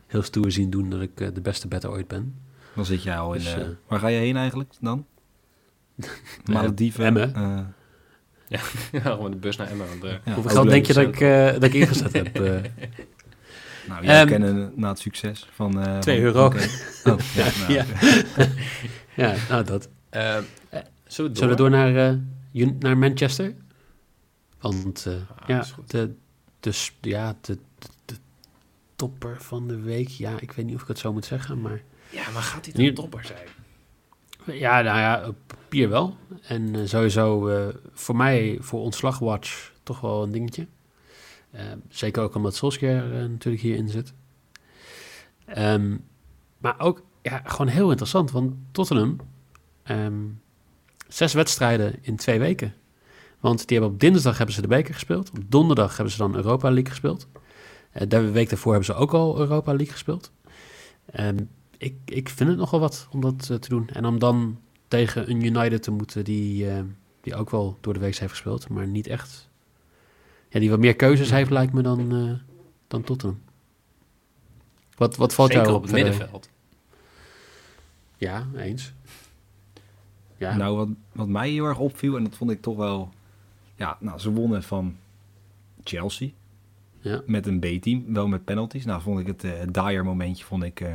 heel 0.09 0.21
stoer 0.21 0.51
zien 0.51 0.69
doen 0.69 0.89
dat 0.89 1.01
ik 1.01 1.21
eh, 1.21 1.27
de 1.33 1.41
beste 1.41 1.67
better 1.67 1.89
ooit 1.89 2.07
ben. 2.07 2.35
dan 2.75 2.85
zit 2.85 3.03
jij 3.03 3.17
al 3.17 3.33
in... 3.33 3.39
Dus, 3.39 3.53
eh, 3.53 3.67
waar 3.87 3.99
ga 3.99 4.07
je 4.07 4.19
heen 4.19 4.35
eigenlijk 4.37 4.73
dan? 4.79 5.05
Malediven? 6.51 7.05
Emmen. 7.05 7.35
eh, 7.35 7.59
Ja, 8.91 9.01
gewoon 9.01 9.31
de 9.31 9.37
bus 9.37 9.57
naar 9.57 9.67
Emmen. 9.69 9.87
Ja, 10.01 10.19
Hoeveel 10.23 10.43
ook 10.43 10.49
geld 10.51 10.69
denk 10.69 10.85
je 10.85 10.93
dat 10.93 11.03
ik, 11.07 11.19
eh, 11.21 11.51
dat 11.51 11.63
ik 11.63 11.73
ingezet 11.73 12.13
heb? 12.13 12.35
eh? 12.39 12.61
Nou, 13.87 14.03
jij 14.05 14.19
Ehm, 14.19 14.27
kennen 14.27 14.71
na 14.75 14.89
het 14.89 14.99
succes 14.99 15.47
van... 15.51 15.81
eh, 15.85 15.97
Twee 15.99 16.15
van- 16.15 16.25
euro. 16.25 16.45
oké. 16.45 16.57
Oh, 17.03 17.19
ja, 17.35 17.47
nou, 17.59 17.73
ja. 17.73 17.85
ja, 19.15 19.35
nou 19.49 19.63
dat. 19.63 19.89
eh, 20.09 20.37
Eh, 20.37 20.43
zullen 20.43 20.51
we 21.05 21.15
door? 21.15 21.35
Zullen 21.35 21.49
we 21.49 21.55
door 21.55 21.69
naar, 21.69 22.19
naar 22.79 22.97
Manchester? 22.97 23.53
Want 24.59 25.05
eh, 25.05 25.13
Ah, 25.13 25.47
ja, 25.47 25.65
de, 25.87 26.13
de, 26.59 26.71
s- 26.71 26.97
ja 27.01 27.35
de 27.41 27.57
topper 28.99 29.41
van 29.41 29.67
de 29.67 29.79
week. 29.79 30.07
Ja, 30.07 30.39
ik 30.39 30.51
weet 30.51 30.65
niet 30.65 30.75
of 30.75 30.81
ik 30.81 30.87
het 30.87 30.99
zo 30.99 31.13
moet 31.13 31.25
zeggen, 31.25 31.61
maar... 31.61 31.81
Ja, 32.09 32.29
maar 32.33 32.41
gaat 32.41 32.65
Hier- 32.65 32.87
een 32.87 32.93
topper 32.93 33.25
zijn? 33.25 33.47
Ja, 34.59 34.81
nou 34.81 34.97
ja, 34.99 35.27
op 35.27 35.35
papier 35.47 35.89
wel. 35.89 36.17
En 36.41 36.75
eh, 36.75 36.81
sowieso 36.85 37.47
eh, 37.47 37.75
voor 37.93 38.15
mij, 38.15 38.57
voor 38.61 38.81
ontslagwatch, 38.81 39.71
toch 39.83 40.01
wel 40.01 40.23
een 40.23 40.31
dingetje. 40.31 40.67
Eh, 41.51 41.63
zeker 41.89 42.23
ook 42.23 42.35
omdat 42.35 42.55
Solskjaer 42.55 43.29
natuurlijk 43.29 43.63
hierin 43.63 43.89
zit. 43.89 44.13
Ehm, 45.45 45.97
maar 46.57 46.79
ook 46.79 47.03
ja, 47.21 47.41
gewoon 47.45 47.67
heel 47.67 47.89
interessant, 47.89 48.31
want 48.31 48.53
Tottenham, 48.71 49.17
ehm, 49.83 50.25
zes 51.07 51.33
wedstrijden 51.33 51.95
in 52.01 52.15
twee 52.15 52.39
weken. 52.39 52.73
Want 53.39 53.67
die 53.67 53.77
hebben 53.77 53.95
op 53.95 53.99
dinsdag 54.01 54.37
hebben 54.37 54.55
ze 54.55 54.61
de 54.61 54.67
beker 54.67 54.93
gespeeld. 54.93 55.29
Op 55.29 55.37
donderdag 55.47 55.95
hebben 55.95 56.13
ze 56.13 56.19
dan 56.19 56.35
Europa 56.35 56.69
League 56.69 56.89
gespeeld. 56.89 57.27
Eh, 57.91 58.07
de 58.07 58.31
week 58.31 58.49
daarvoor 58.49 58.71
hebben 58.71 58.95
ze 58.95 59.01
ook 59.01 59.13
al 59.13 59.39
Europa 59.39 59.71
League 59.71 59.91
gespeeld. 59.91 60.31
Ehm, 61.11 61.37
ik, 61.77 61.95
ik 62.05 62.29
vind 62.29 62.49
het 62.49 62.57
nogal 62.57 62.79
wat 62.79 63.07
om 63.11 63.21
dat 63.21 63.49
eh, 63.49 63.57
te 63.57 63.69
doen. 63.69 63.89
En 63.89 64.05
om 64.05 64.19
dan 64.19 64.59
tegen 64.87 65.29
een 65.29 65.43
United 65.43 65.83
te 65.83 65.91
moeten 65.91 66.23
die, 66.23 66.69
eh, 66.69 66.81
die 67.21 67.35
ook 67.35 67.49
wel 67.49 67.77
door 67.81 67.93
de 67.93 67.99
week 67.99 68.15
heeft 68.15 68.31
gespeeld, 68.31 68.69
maar 68.69 68.87
niet 68.87 69.07
echt. 69.07 69.49
Ja, 70.49 70.59
die 70.59 70.69
wat 70.69 70.79
meer 70.79 70.95
keuzes 70.95 71.31
heeft, 71.31 71.49
lijkt 71.49 71.73
me 71.73 71.81
dan, 71.81 72.15
eh 72.15 72.47
dan 72.87 73.03
Tottenham. 73.03 73.41
Wat, 74.95 75.15
wat 75.15 75.33
valt 75.33 75.51
Zeker 75.51 75.65
jou 75.65 75.75
op 75.75 75.81
het 75.81 75.91
verder? 75.91 76.09
middenveld. 76.09 76.49
Ja, 78.17 78.47
eens. 78.55 78.93
Ja, 80.37 80.55
Nou, 80.55 80.77
wat, 80.77 80.87
wat 81.11 81.27
mij 81.27 81.49
heel 81.49 81.65
erg 81.65 81.79
opviel, 81.79 82.17
en 82.17 82.23
dat 82.23 82.35
vond 82.35 82.51
ik 82.51 82.61
toch 82.61 82.77
wel... 82.77 83.13
Ja, 83.75 83.97
nou, 83.99 84.19
ze 84.19 84.31
wonnen 84.31 84.63
van 84.63 84.97
Chelsea. 85.83 86.29
Ja. 86.99 87.21
Met 87.25 87.47
een 87.47 87.59
B-team, 87.59 88.13
wel 88.13 88.27
met 88.27 88.45
penalties. 88.45 88.85
Nou, 88.85 89.01
vond 89.01 89.19
ik 89.19 89.27
het, 89.27 89.43
eh 89.43 89.59
het 89.59 89.73
Dyer 89.73 90.03
momentje 90.03 90.45
vond 90.45 90.63
ik 90.63 90.81
eh, 90.81 90.93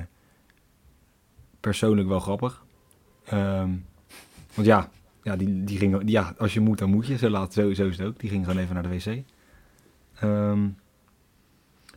persoonlijk 1.60 2.08
wel 2.08 2.20
grappig. 2.20 2.64
Ehm, 3.24 3.70
want 4.54 4.66
ja, 4.66 4.90
ja, 5.22 5.36
die, 5.36 5.64
die 5.64 5.78
ging, 5.78 6.02
ja, 6.04 6.34
als 6.38 6.54
je 6.54 6.60
moet, 6.60 6.78
dan 6.78 6.90
moet 6.90 7.06
je. 7.06 7.16
Zo, 7.16 7.28
laat, 7.28 7.52
zo, 7.52 7.74
zo 7.74 7.86
is 7.86 7.98
het 7.98 8.06
ook. 8.06 8.20
Die 8.20 8.30
ging 8.30 8.44
gewoon 8.44 8.62
even 8.62 8.74
naar 8.74 8.82
de 8.82 8.88
wc. 8.88 9.22
Ehm, 10.14 10.68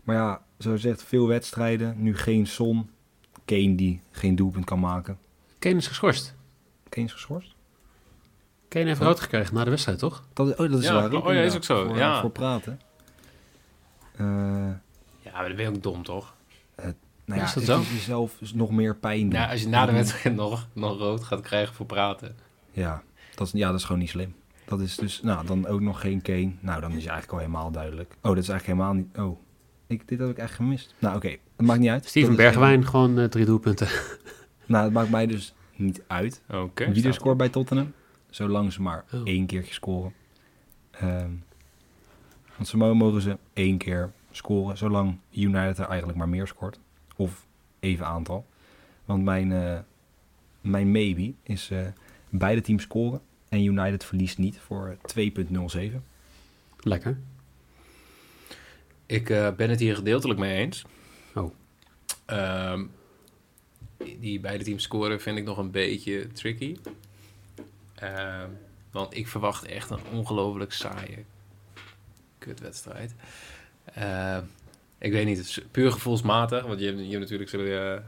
maar 0.03 0.15
ja, 0.15 0.41
zoals 0.57 0.81
gezegd, 0.81 1.03
veel 1.03 1.27
wedstrijden. 1.27 1.95
Nu 1.97 2.17
geen 2.17 2.47
Son. 2.47 2.89
Kane 3.45 3.75
die 3.75 4.01
geen 4.11 4.35
doelpunt 4.35 4.65
kan 4.65 4.79
maken. 4.79 5.17
Kane 5.59 5.75
is 5.75 5.87
geschorst. 5.87 6.35
Kane 6.89 7.05
is 7.05 7.13
geschorst? 7.13 7.55
Kane 8.67 8.85
heeft 8.85 9.01
rood 9.01 9.19
gekregen 9.19 9.53
na 9.53 9.63
de 9.63 9.69
wedstrijd, 9.69 9.99
toch? 9.99 10.23
Dat, 10.33 10.51
oh, 10.51 10.71
dat 10.71 10.79
is 10.79 10.85
Ja, 10.85 10.93
waar. 10.93 11.13
Oh 11.13 11.33
ja, 11.33 11.41
is 11.41 11.55
ook 11.55 11.63
zo, 11.63 11.85
Voor, 11.87 11.97
ja. 11.97 12.21
voor 12.21 12.29
praten. 12.29 12.79
Eh, 14.17 14.25
Ja, 15.19 15.31
maar 15.33 15.47
dat 15.47 15.55
ben 15.55 15.65
je 15.65 15.75
ook 15.75 15.83
dom, 15.83 16.03
toch? 16.03 16.35
nou 16.75 16.93
Ja, 17.25 17.35
ja, 17.35 17.43
is 17.43 17.53
dat 17.53 17.67
het 17.77 17.85
zo? 17.87 17.93
jezelf 17.93 18.35
dus 18.39 18.53
nog 18.53 18.71
meer 18.71 18.95
pijn 18.95 19.21
doen. 19.29 19.39
Ja, 19.39 19.49
als 19.49 19.61
je 19.61 19.67
na 19.67 19.85
de 19.85 19.91
wedstrijd 19.91 20.35
nog, 20.45 20.67
nog 20.73 20.97
rood 20.97 21.23
gaat 21.23 21.41
krijgen 21.41 21.75
voor 21.75 21.85
praten. 21.85 22.35
Ja 22.71 23.03
dat, 23.35 23.47
is, 23.47 23.53
ja, 23.53 23.67
dat 23.69 23.79
is 23.79 23.83
gewoon 23.85 24.01
niet 24.01 24.09
slim. 24.09 24.35
Dat 24.65 24.79
is 24.81 24.95
dus, 24.95 25.21
nou, 25.21 25.45
dan 25.45 25.67
ook 25.67 25.81
nog 25.81 26.01
geen 26.01 26.21
Kane. 26.21 26.51
Nou, 26.59 26.81
dan 26.81 26.89
is 26.91 27.03
het 27.03 27.11
eigenlijk 27.11 27.31
al 27.31 27.37
helemaal 27.37 27.71
duidelijk. 27.71 28.11
Oh, 28.21 28.33
dat 28.33 28.37
is 28.43 28.49
eigenlijk 28.49 28.79
helemaal 28.79 28.93
niet, 29.03 29.17
oh. 29.17 29.39
Ik, 29.87 30.07
dit 30.07 30.19
heb 30.19 30.29
ik 30.29 30.37
echt 30.37 30.53
gemist. 30.53 30.95
Nou, 30.99 31.15
oké, 31.15 31.27
het 31.27 31.65
maakt 31.65 31.79
niet 31.79 31.89
uit. 31.89 32.05
Steven 32.05 32.35
Bergwijn, 32.35 32.85
gewoon 32.85 33.19
eh, 33.19 33.25
drie 33.25 33.45
doelpunten. 33.45 33.87
nou, 34.65 34.83
het 34.83 34.93
maakt 34.93 35.09
mij 35.09 35.25
dus 35.27 35.53
niet 35.75 36.01
uit. 36.07 36.41
Oké. 36.49 36.91
Wie 36.91 37.05
er 37.07 37.13
scoort 37.13 37.37
bij 37.37 37.49
Tottenham. 37.49 37.93
Zolang 38.29 38.73
ze 38.73 38.81
maar 38.81 39.05
Oh. 39.13 39.21
één 39.23 39.45
keertje 39.45 39.73
scoren. 39.73 40.13
Ehm, 40.91 41.31
want 42.57 42.67
ze 42.69 42.77
mo- 42.77 42.93
mogen 42.95 43.21
ze 43.21 43.37
één 43.53 43.77
keer 43.77 44.11
scoren, 44.31 44.77
zolang 44.77 45.17
United 45.31 45.77
er 45.77 45.87
eigenlijk 45.87 46.17
maar 46.17 46.29
meer 46.29 46.47
scoort. 46.47 46.79
Of 47.15 47.45
even 47.79 48.05
aantal. 48.05 48.45
Want 49.05 49.23
mijn, 49.23 49.51
eh, 49.51 49.79
mijn 50.61 50.91
maybe 50.91 51.33
is 51.43 51.69
eh, 51.69 51.87
beide 52.29 52.61
teams 52.61 52.83
scoren 52.83 53.21
en 53.49 53.63
United 53.63 54.05
verliest 54.05 54.37
niet 54.37 54.59
voor 54.59 54.97
2.07. 55.05 56.03
Lekker. 56.79 57.17
Ik 59.05 59.29
eh, 59.29 59.51
ben 59.51 59.69
het 59.69 59.79
hier 59.79 59.95
gedeeltelijk 59.95 60.39
mee 60.39 60.57
eens. 60.57 60.85
Oh. 61.35 61.53
Ehm, 62.25 62.85
die 64.19 64.39
beide 64.39 64.63
teams 64.63 64.83
scoren 64.83 65.21
vind 65.21 65.37
ik 65.37 65.43
nog 65.43 65.57
een 65.57 65.71
beetje 65.71 66.27
tricky. 66.27 66.75
Ehm, 67.95 68.49
want 68.91 69.17
ik 69.17 69.27
verwacht 69.27 69.65
echt 69.65 69.89
een 69.89 69.99
ongelooflijk 70.11 70.73
saaie 70.73 71.25
kutwedstrijd. 72.47 73.15
Ehm, 73.93 74.43
ik 74.97 75.11
weet 75.11 75.25
niet, 75.25 75.37
het 75.37 75.47
is 75.47 75.61
puur 75.71 75.91
gevoelsmatig. 75.91 76.65
Want 76.65 76.79
je 76.79 76.85
hebt, 76.85 76.97
je 76.97 77.07
hebt 77.07 77.19
natuurlijk 77.19 77.49
zo, 77.49 77.63
eh, 77.63 78.01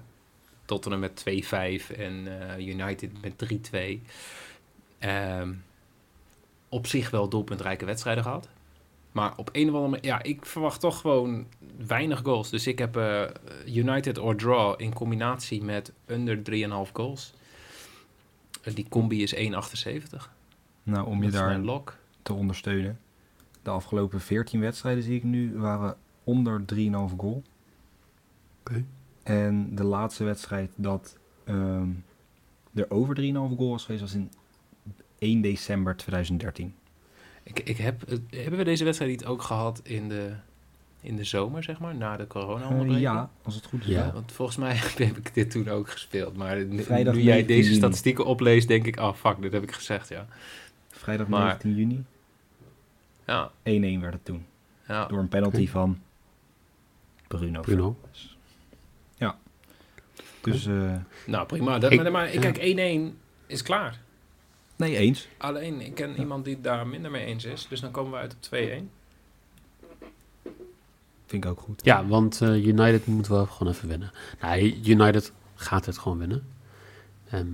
Tottenham 0.65 0.99
met 0.99 1.15
2-5 1.15 1.89
en 1.89 2.41
eh, 2.57 2.67
United 2.67 3.21
met 3.21 3.37
3-2. 3.37 4.01
Ehm, 4.99 5.53
op 6.69 6.87
zich 6.87 7.09
wel 7.09 7.29
doelpuntrijke 7.29 7.85
wedstrijden 7.85 8.23
gehad. 8.23 8.49
Maar 9.11 9.33
op 9.35 9.49
een 9.51 9.69
of 9.69 9.73
andere 9.73 9.91
manier, 9.91 10.05
ja, 10.05 10.23
ik 10.23 10.45
verwacht 10.45 10.79
toch 10.79 11.01
gewoon 11.01 11.47
weinig 11.87 12.19
goals. 12.23 12.49
Dus 12.49 12.67
ik 12.67 12.79
heb 12.79 12.97
eh, 12.97 13.23
United 13.65 14.17
or 14.17 14.35
draw 14.35 14.81
in 14.81 14.93
combinatie 14.93 15.63
met 15.63 15.93
under 16.05 16.41
3,5 16.43 16.91
goals. 16.93 17.33
Eh, 18.61 18.75
die 18.75 18.85
combi 18.89 19.23
is 19.23 19.33
1,78. 19.35 20.33
Nou, 20.83 21.07
om 21.07 21.23
je 21.23 21.31
daar 21.31 21.57
lock. 21.57 21.97
te 22.21 22.33
ondersteunen. 22.33 22.99
De 23.69 23.75
afgelopen 23.75 24.21
14 24.21 24.59
wedstrijden 24.59 25.03
zie 25.03 25.15
ik 25.15 25.23
nu 25.23 25.57
waren 25.57 25.95
onder 26.23 26.61
3,5 26.75 27.15
goal. 27.17 27.43
Oké. 28.59 28.85
En 29.23 29.75
de 29.75 29.83
laatste 29.83 30.23
wedstrijd 30.23 30.71
dat 30.75 31.17
ehm, 31.45 31.87
er 32.73 32.91
over 32.91 33.15
3,5 33.21 33.31
goal 33.33 33.69
was 33.69 33.83
geweest 33.85 34.01
was 34.03 34.13
in 34.13 34.31
1 35.19 35.41
december 35.41 35.95
2013. 35.95 36.73
Ik, 37.43 37.59
ik 37.59 37.77
heb, 37.77 38.03
hebben 38.29 38.57
we 38.57 38.63
deze 38.63 38.83
wedstrijd 38.83 39.11
niet 39.11 39.25
ook 39.25 39.41
gehad 39.41 39.79
in 39.83 40.09
de, 40.09 40.33
in 41.01 41.15
de 41.15 41.23
zomer, 41.23 41.63
zeg 41.63 41.79
maar, 41.79 41.95
na 41.95 42.17
de 42.17 42.27
corona 42.27 42.69
Eh, 42.69 42.99
ja, 42.99 43.29
als 43.43 43.55
het 43.55 43.65
goed 43.65 43.81
is. 43.81 43.87
Ja. 43.87 44.11
Want 44.13 44.31
volgens 44.31 44.57
mij 44.57 44.73
heb 45.07 45.17
ik 45.17 45.33
dit 45.33 45.51
toen 45.51 45.69
ook 45.69 45.89
gespeeld. 45.89 46.37
Maar 46.37 46.65
nu, 46.65 46.83
Vrijdag 46.83 47.13
nu 47.13 47.21
jij 47.21 47.33
19 47.33 47.47
deze 47.55 47.67
juni. 47.67 47.79
statistieken 47.79 48.25
opleest, 48.25 48.67
denk 48.67 48.85
ik, 48.85 48.99
oh 48.99 49.13
fuck, 49.13 49.41
dit 49.41 49.51
heb 49.51 49.63
ik 49.63 49.71
gezegd, 49.71 50.09
ja. 50.09 50.25
Vrijdag 50.87 51.27
Maar- 51.27 51.43
19 51.45 51.75
juni. 51.75 52.03
Ja, 53.29 53.51
1-1 53.97 53.99
werd 54.01 54.13
het 54.13 54.25
toen. 54.25 54.45
ja. 54.87 55.05
Door 55.05 55.19
een 55.19 55.27
penalty 55.27 55.67
van 55.67 55.99
Bruno. 57.27 57.61
Bruno. 57.61 57.97
Ja. 59.17 59.37
Dus 60.41 60.65
eh, 60.65 60.95
Nou, 61.27 61.45
prima. 61.47 61.79
Dat, 61.79 61.91
Ik- 61.91 62.11
maar, 62.11 62.27
kijk, 62.27 62.57
1-1 62.57 63.17
is 63.47 63.61
klaar. 63.61 63.99
nee, 64.75 64.97
eens. 64.97 65.27
Alleen, 65.37 65.81
ik 65.81 65.95
ken 65.95 66.19
iemand 66.19 66.45
die 66.45 66.53
het 66.53 66.63
daar 66.63 66.87
minder 66.87 67.11
mee 67.11 67.25
eens 67.25 67.45
is. 67.45 67.67
Dus 67.67 67.79
dan 67.79 67.91
komen 67.91 68.11
we 68.11 68.17
uit 68.17 68.33
op 68.33 68.41
2-1. 68.41 68.89
Vind 71.25 71.43
ik 71.43 71.49
ook 71.51 71.59
goed. 71.59 71.81
Ja, 71.85 72.05
want 72.05 72.41
eh, 72.41 72.65
United 72.65 73.05
moet 73.05 73.27
wel 73.27 73.45
gewoon 73.45 73.73
even 73.73 73.87
winnen. 73.87 74.11
Nee, 74.41 74.79
United 74.85 75.31
gaat 75.55 75.85
het 75.85 75.97
gewoon 75.97 76.17
winnen. 76.17 76.47
Ehm, 77.29 77.47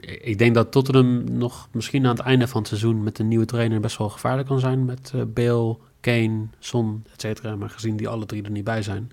ik 0.00 0.38
denk 0.38 0.54
dat 0.54 0.72
Tottenham 0.72 1.24
nog 1.24 1.68
misschien 1.72 2.06
aan 2.06 2.16
het 2.16 2.24
einde 2.24 2.48
van 2.48 2.58
het 2.60 2.68
seizoen 2.68 3.02
met 3.02 3.18
een 3.18 3.28
nieuwe 3.28 3.44
trainer 3.44 3.80
best 3.80 3.98
wel 3.98 4.08
gevaarlijk 4.08 4.48
kan 4.48 4.60
zijn. 4.60 4.84
Met 4.84 5.12
eh, 5.14 5.22
Bale, 5.26 5.76
Kane, 6.00 6.46
Son, 6.58 7.04
et 7.12 7.20
cetera. 7.20 7.56
Maar 7.56 7.70
gezien 7.70 7.96
die 7.96 8.08
alle 8.08 8.26
drie 8.26 8.42
er 8.42 8.50
niet 8.50 8.64
bij 8.64 8.82
zijn. 8.82 9.10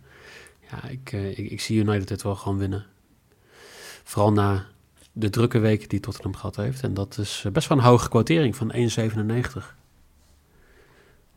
Ja, 0.71 0.89
ik, 0.89 1.11
eh, 1.11 1.29
ik, 1.29 1.51
ik 1.51 1.61
zie 1.61 1.79
United 1.79 2.07
dit 2.07 2.21
wel 2.23 2.35
gewoon 2.35 2.57
winnen. 2.57 2.85
Vooral 4.03 4.31
na 4.31 4.65
de 5.11 5.29
drukke 5.29 5.59
weken 5.59 5.89
die 5.89 5.99
Tottenham 5.99 6.35
gehad 6.35 6.55
heeft. 6.55 6.83
En 6.83 6.93
dat 6.93 7.17
is 7.17 7.43
eh, 7.45 7.51
best 7.51 7.67
wel 7.67 7.77
een 7.77 7.83
hoge 7.83 8.09
quotering 8.09 8.55
van 8.55 8.73
1,97. 8.73 9.75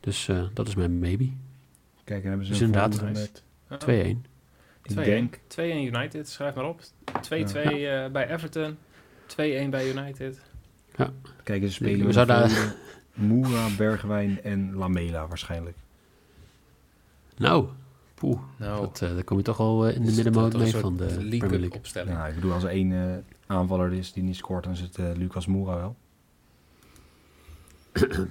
Dus 0.00 0.28
eh, 0.28 0.42
dat 0.52 0.68
is 0.68 0.74
mijn 0.74 0.98
maybe. 0.98 1.24
2-1. 1.24 1.30
Kijk, 2.04 2.22
en 2.22 2.28
hebben 2.28 2.46
ze 2.46 2.52
Dus 2.52 2.60
een 2.60 2.66
inderdaad. 2.66 2.94
volgende 2.94 3.20
met, 3.20 3.42
ik 4.82 4.92
2-1. 4.92 5.04
denk, 5.04 5.36
2-1 5.36 5.60
United, 5.60 6.28
schrijf 6.28 6.54
maar 6.54 6.68
op. 6.68 6.80
2-2 6.82 6.86
eh, 7.30 8.06
bij 8.06 8.30
Everton. 8.30 8.76
2-1 9.26 9.70
bij 9.70 9.88
United. 9.90 10.40
kijk, 11.44 11.62
ze 11.62 11.70
spelen 11.72 11.98
We 11.98 12.04
met 12.04 12.14
zouden- 12.14 12.50
Moura, 13.14 13.66
Bergwijn 13.76 14.42
en 14.42 14.74
Lamela 14.74 15.26
waarschijnlijk. 15.28 15.76
Nou, 17.36 17.66
poeh. 18.14 18.38
Nou, 18.58 18.80
Dat, 18.80 19.02
eh, 19.02 19.14
daar 19.14 19.24
kom 19.24 19.36
je 19.36 19.42
toch 19.42 19.58
al 19.58 19.86
eh, 19.86 19.94
in 19.96 20.04
de 20.04 20.12
middenmoot 20.12 20.56
mee 20.56 20.76
van 20.76 20.96
de 20.96 21.04
Premier 21.04 21.40
League. 21.50 21.72
opstelling. 21.72 22.10
Ja, 22.16 22.26
ik 22.26 22.34
bedoel, 22.34 22.52
als 22.52 22.62
er 22.62 22.68
één 22.70 22.92
eh, 22.92 23.16
aanvaller 23.46 23.92
is 23.92 24.12
die 24.12 24.22
niet 24.22 24.36
scoort, 24.36 24.64
dan 24.64 24.72
is 24.72 24.80
het 24.80 24.96
eh, 24.98 25.04
Lucas 25.16 25.46
Moura 25.46 25.76
wel. 25.76 25.96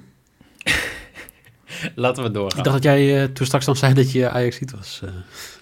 Laten 1.95 2.23
we 2.23 2.31
doorgaan. 2.31 2.57
Ik 2.59 2.63
dacht 2.63 2.75
dat 2.75 2.83
jij 2.83 3.21
eh, 3.23 3.29
toen 3.29 3.45
straks 3.45 3.65
dan 3.65 3.75
zei 3.75 3.93
dat 3.93 4.11
je 4.11 4.29
Ajax 4.29 4.55
ziet 4.55 4.71
was. 4.71 5.01
eh, 5.03 5.09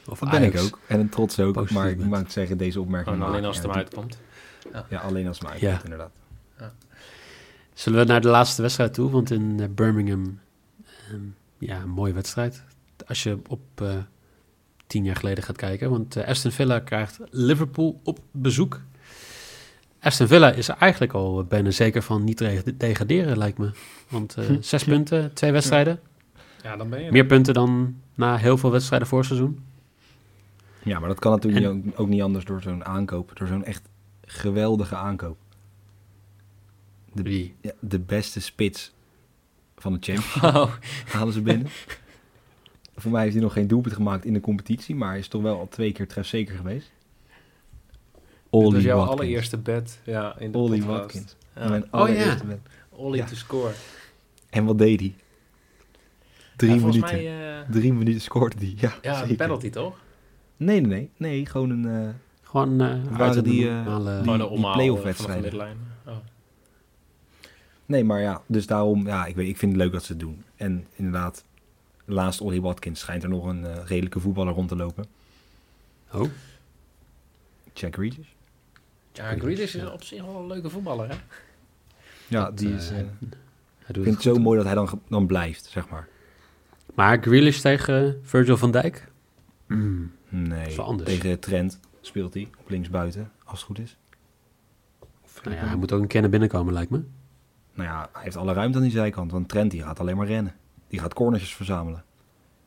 of 0.07 0.19
Dat 0.19 0.29
ben 0.29 0.43
ik 0.43 0.57
ook. 0.59 0.79
En 0.87 0.99
een 0.99 1.09
trots 1.09 1.39
ook. 1.39 1.53
Positief 1.53 1.77
maar 1.77 1.89
ik 1.89 1.97
moet 1.97 2.31
zeggen, 2.31 2.57
deze 2.57 2.81
opmerking... 2.81 3.15
Gewoon 3.15 3.31
alleen 3.31 3.45
als 3.45 3.57
het 3.57 3.65
ja, 3.65 3.71
hem 3.71 3.79
die- 3.85 3.87
uitkomt. 3.97 4.17
Ja, 4.89 4.99
alleen 4.99 5.27
als 5.27 5.39
uitkomt, 5.43 5.61
Ja. 5.61 5.81
inderdaad. 5.83 6.11
Zullen 7.73 7.99
we 7.99 8.05
naar 8.05 8.21
de 8.21 8.27
laatste 8.27 8.61
wedstrijd 8.61 8.93
toe? 8.93 9.09
Want 9.09 9.31
in 9.31 9.59
eh, 9.59 9.67
Birmingham, 9.75 10.39
ehm, 11.09 11.19
ja, 11.57 11.81
een 11.81 11.89
mooie 11.89 12.13
wedstrijd. 12.13 12.63
Als 13.07 13.23
je 13.23 13.37
op 13.47 13.61
eh, 13.75 13.93
tien 14.87 15.03
jaar 15.03 15.15
geleden 15.15 15.43
gaat 15.43 15.55
kijken. 15.55 15.89
Want 15.89 16.15
eh, 16.15 16.27
Aston 16.27 16.51
Villa 16.51 16.79
krijgt 16.79 17.19
Liverpool 17.29 17.99
op 18.03 18.19
bezoek. 18.31 18.81
Aston 19.99 20.27
Villa 20.27 20.51
is 20.51 20.67
er 20.67 20.75
eigenlijk 20.79 21.13
al 21.13 21.43
bijna 21.43 21.71
zeker 21.71 22.01
van 22.01 22.23
niet 22.23 22.37
te 22.37 22.73
degraderen, 22.77 23.37
lijkt 23.37 23.57
me. 23.57 23.71
Want 24.09 24.35
eh, 24.37 24.45
zes 24.59 24.83
punten, 24.83 25.33
twee 25.33 25.51
wedstrijden. 25.51 25.99
Ja, 26.63 26.75
dan 26.77 26.89
ben 26.89 26.99
je 26.99 27.05
er. 27.05 27.11
Meer 27.11 27.25
punten 27.25 27.53
dan 27.53 27.95
na 28.15 28.37
heel 28.37 28.57
veel 28.57 28.71
wedstrijden 28.71 29.07
voor 29.07 29.25
seizoen. 29.25 29.63
Ja, 30.83 30.99
maar 30.99 31.09
dat 31.09 31.19
kan 31.19 31.31
natuurlijk 31.31 31.65
En- 31.65 31.75
niet- 31.75 31.85
ook, 31.93 31.99
ook 31.99 32.07
niet 32.07 32.21
anders 32.21 32.45
door 32.45 32.61
zo'n 32.61 32.85
aankoop. 32.85 33.31
Door 33.37 33.47
zo'n 33.47 33.65
echt 33.65 33.81
geweldige 34.31 34.95
aankoop. 34.95 35.37
De, 37.13 37.21
Wie? 37.23 37.55
ja, 37.61 37.71
de 37.79 37.99
beste 37.99 38.41
spits 38.41 38.91
van 39.77 39.93
de 39.93 39.99
Champions 40.01 40.55
Oh, 40.55 40.73
halen 41.07 41.33
ze 41.33 41.41
binnen. 41.41 41.67
Voor 42.95 43.11
mij 43.11 43.21
heeft 43.21 43.33
hij 43.33 43.43
nog 43.43 43.53
geen 43.53 43.67
doelpunt 43.67 43.95
gemaakt 43.95 44.25
in 44.25 44.33
de 44.33 44.39
competitie, 44.39 44.95
maar 44.95 45.09
hij 45.09 45.19
is 45.19 45.27
toch 45.27 45.41
wel 45.41 45.59
al 45.59 45.67
twee 45.67 45.91
keer 45.91 46.07
trefzeker 46.07 46.55
geweest. 46.55 46.91
dit 48.11 48.21
was 48.49 48.63
Ollie 48.63 48.81
jouw 48.81 48.97
Watkins. 48.97 49.19
allereerste 49.19 49.57
bed 49.57 49.99
ja, 50.03 50.39
in 50.39 50.51
de 50.51 50.57
Ollie 50.57 50.79
podcast. 50.85 50.99
Watkins. 50.99 51.35
Ja. 51.55 51.69
Mijn 51.69 51.81
ja. 51.81 51.87
allereerste 51.91 52.45
bed. 52.45 52.59
Ollie 52.89 53.19
Ja. 53.21 53.25
to 53.27 53.35
score. 53.35 53.71
En 54.49 54.65
wat 54.65 54.77
deed 54.77 54.99
hij? 54.99 55.15
Drie 56.55 56.75
Ja, 56.75 56.79
minuten. 56.79 56.99
mij, 57.01 57.59
eh, 57.61 57.69
Drie 57.69 57.93
minuten 57.93 58.21
scoorde 58.21 58.55
hij. 58.57 58.73
Ja, 58.77 58.93
ja, 59.01 59.23
een 59.23 59.35
penalty 59.35 59.69
toch? 59.69 59.99
Nee, 60.57 60.79
nee, 60.81 60.89
nee. 60.89 61.09
Nee, 61.17 61.45
gewoon 61.45 61.69
een... 61.69 61.85
eh, 62.07 62.13
Gewoon 62.51 62.81
eh 62.81 62.87
Waren 63.11 63.35
uit 63.35 63.43
die, 63.43 63.67
eh, 63.69 63.85
normale- 63.85 64.21
die- 64.37 64.47
omhaal 64.47 64.73
play-off 64.73 64.97
eh, 64.97 65.05
de 65.05 65.09
wedstrijden. 65.13 65.77
Oh. 66.05 66.15
Nee, 67.85 68.03
maar 68.03 68.21
ja, 68.21 68.41
dus 68.45 68.67
daarom, 68.67 69.07
ja, 69.07 69.25
ik, 69.25 69.35
weet, 69.35 69.47
ik 69.47 69.57
vind 69.57 69.71
het 69.71 69.81
leuk 69.81 69.91
dat 69.91 70.03
ze 70.03 70.11
het 70.11 70.21
doen. 70.21 70.43
En 70.55 70.87
inderdaad, 70.95 71.43
laatst 72.05 72.41
Ollie 72.41 72.61
Watkins 72.61 72.99
schijnt 72.99 73.23
er 73.23 73.29
nog 73.29 73.45
een 73.45 73.65
eh, 73.65 73.85
redelijke 73.85 74.19
voetballer 74.19 74.53
rond 74.53 74.67
te 74.67 74.75
lopen. 74.75 75.05
Oh, 76.13 76.29
Jack 77.73 77.93
Grealish. 77.93 78.27
Ja, 79.13 79.33
Grealish, 79.37 79.59
is 79.75 79.81
ja. 79.81 79.87
op 79.87 80.03
zich 80.03 80.21
wel 80.25 80.35
een 80.39 80.47
leuke 80.47 80.69
voetballer, 80.69 81.09
hè? 81.09 81.15
Ja, 82.27 82.43
dat, 82.45 82.57
die 82.57 82.69
eh, 82.69 82.75
is... 82.75 82.89
eh, 82.91 82.97
ik 83.87 83.93
vind 84.03 84.05
het 84.05 84.21
zo 84.21 84.35
mooi 84.35 84.57
dat 84.57 84.65
hij 84.65 84.75
dan, 84.75 85.01
dan 85.07 85.25
blijft, 85.27 85.65
zeg 85.65 85.89
maar. 85.89 86.07
Maar 86.93 87.17
Grealish 87.21 87.59
tegen 87.59 88.19
Virgil 88.23 88.57
van 88.57 88.71
Dijk? 88.71 89.07
Mm. 89.67 90.11
Nee, 90.29 90.75
tegen 91.03 91.39
Trent 91.39 91.79
speelt 92.01 92.33
hij 92.33 92.49
op 92.59 92.69
linksbuiten, 92.69 93.31
als 93.43 93.57
het 93.59 93.67
goed 93.67 93.79
is. 93.79 93.97
Of 95.23 95.43
Nou 95.43 95.55
ja, 95.55 95.65
hij 95.65 95.75
moet 95.75 95.91
ook 95.91 96.01
een 96.01 96.07
keer 96.07 96.21
naar 96.21 96.29
binnen 96.29 96.49
komen, 96.49 96.73
lijkt 96.73 96.91
me. 96.91 97.03
Nou 97.73 97.89
ja, 97.89 98.09
hij 98.13 98.23
heeft 98.23 98.35
alle 98.35 98.53
ruimte 98.53 98.77
aan 98.77 98.83
die 98.83 98.91
zijkant, 98.93 99.31
want 99.31 99.49
Trent 99.49 99.71
die 99.71 99.81
gaat 99.83 99.99
alleen 99.99 100.17
maar 100.17 100.27
rennen. 100.27 100.55
Die 100.87 100.99
gaat 100.99 101.13
cornertjes 101.13 101.55
verzamelen. 101.55 102.03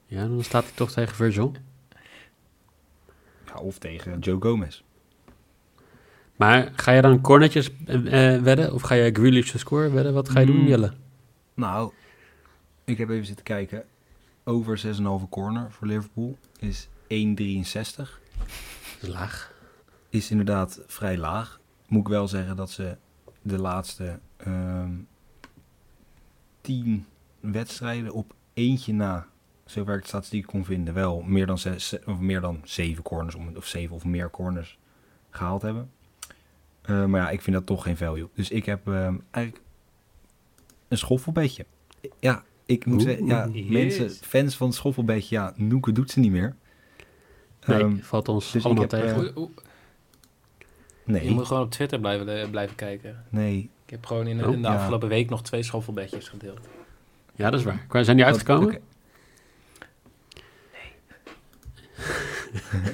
Ja, 0.07 0.27
dan 0.27 0.43
staat 0.43 0.65
hij 0.65 0.73
toch 0.75 0.91
tegen 0.91 1.15
Virgil. 1.17 1.53
Ja, 3.47 3.55
of 3.55 3.79
tegen 3.79 4.19
Joe 4.19 4.41
Gomez. 4.41 4.83
Maar 6.37 6.73
ga 6.77 6.93
je 6.93 7.03
dan 7.03 7.21
cornetjes 7.21 7.71
eh, 7.87 8.35
eh, 8.35 8.43
wedden? 8.43 8.73
Of 8.75 8.83
ga 8.83 8.95
je 8.95 9.13
Grealish 9.13 9.51
te 9.51 9.59
score 9.59 9.91
wedden? 9.91 10.15
Wat 10.15 10.29
ga 10.29 10.41
je 10.41 10.47
doen, 10.47 10.57
Mm. 10.61 10.67
Jelle? 10.67 10.93
Nou, 11.55 11.93
ik 12.85 12.99
heb 12.99 13.09
even 13.11 13.27
zitten 13.27 13.45
kijken. 13.45 13.85
Over 14.45 14.79
6,5 14.79 15.29
corner 15.29 15.71
voor 15.71 15.87
Liverpool 15.87 16.39
is 16.59 16.89
1,63. 17.09 18.21
Is 19.05 19.11
laag. 19.13 19.53
Is 20.09 20.31
inderdaad 20.31 20.81
vrij 20.87 21.17
laag. 21.19 21.61
Moet 21.89 22.01
ik 22.01 22.09
wel 22.09 22.29
zeggen 22.29 22.57
dat 22.57 22.71
ze 22.71 22.97
de 23.43 23.59
laatste 23.59 24.19
ehm 24.37 24.91
10 26.61 27.07
wedstrijden 27.41 28.13
op 28.13 28.35
eentje 28.55 28.93
na, 28.93 29.27
zover 29.65 29.95
ik 29.95 30.01
de 30.03 30.09
statistiek 30.09 30.47
kon 30.47 30.65
vinden, 30.65 30.95
wel 30.95 31.21
meer 31.23 31.47
dan, 31.47 31.59
zes, 31.59 31.97
of 32.07 32.19
meer 32.19 32.41
dan 32.41 32.61
7 32.65 33.03
corners, 33.03 33.35
om- 33.35 33.57
of 33.57 33.67
7 33.67 33.95
of 33.97 34.05
meer 34.05 34.31
corners 34.31 34.79
gehaald 35.31 35.63
hebben. 35.63 35.91
Eh, 36.83 37.05
maar 37.05 37.21
ja, 37.21 37.31
ik 37.31 37.43
vind 37.43 37.57
dat 37.57 37.67
toch 37.67 37.83
geen 37.83 37.97
value. 37.97 38.29
Dus 38.35 38.51
ik 38.51 38.67
heb 38.67 38.89
ehm, 38.89 39.17
eigenlijk 39.31 39.65
een 40.89 40.99
schoffelbedje. 40.99 41.67
Ja, 42.21 42.43
ik 42.67 42.87
moet 42.87 42.95
Oeh. 42.95 43.05
zeggen, 43.05 43.27
ja, 43.27 43.49
Yes. 43.53 43.69
mensen, 43.69 44.11
fans 44.11 44.57
van 44.57 44.67
het 44.67 44.77
schoffelbedje, 44.77 45.35
ja, 45.35 45.53
Noeke 45.57 45.93
doet 45.93 46.11
ze 46.11 46.19
niet 46.21 46.31
meer. 46.31 46.57
Nee, 47.67 47.81
Ehm, 47.81 47.97
valt 48.01 48.29
ons 48.29 48.45
dus 48.53 48.61
ik 48.61 48.67
allemaal 48.67 48.87
tegen. 48.87 49.35
eh, 49.37 49.43
nee, 51.05 51.25
Je 51.25 51.31
moet 51.31 51.47
gewoon 51.47 51.63
op 51.63 51.71
Twitter 51.71 52.01
blijven, 52.01 52.41
eh, 52.41 52.51
blijven 52.51 52.77
kijken. 52.77 53.25
nee. 53.29 53.71
Ik 53.85 53.91
heb 53.91 54.07
gewoon 54.07 54.27
in, 54.27 54.45
Oh, 54.47 54.53
in 54.53 54.63
de 54.63 54.69
ja. 54.69 54.75
afgelopen 54.75 55.09
week 55.09 55.29
nog 55.31 55.43
twee 55.43 55.63
schoffelbedjes 55.63 56.29
gedeeld. 56.29 56.61
Ja, 57.35 57.51
dat 57.51 57.61
is 57.61 57.67
waar. 57.67 58.05
Zijn 58.05 58.17
die 58.17 58.27
uitgekomen? 58.27 58.67
Oké. 58.69 58.81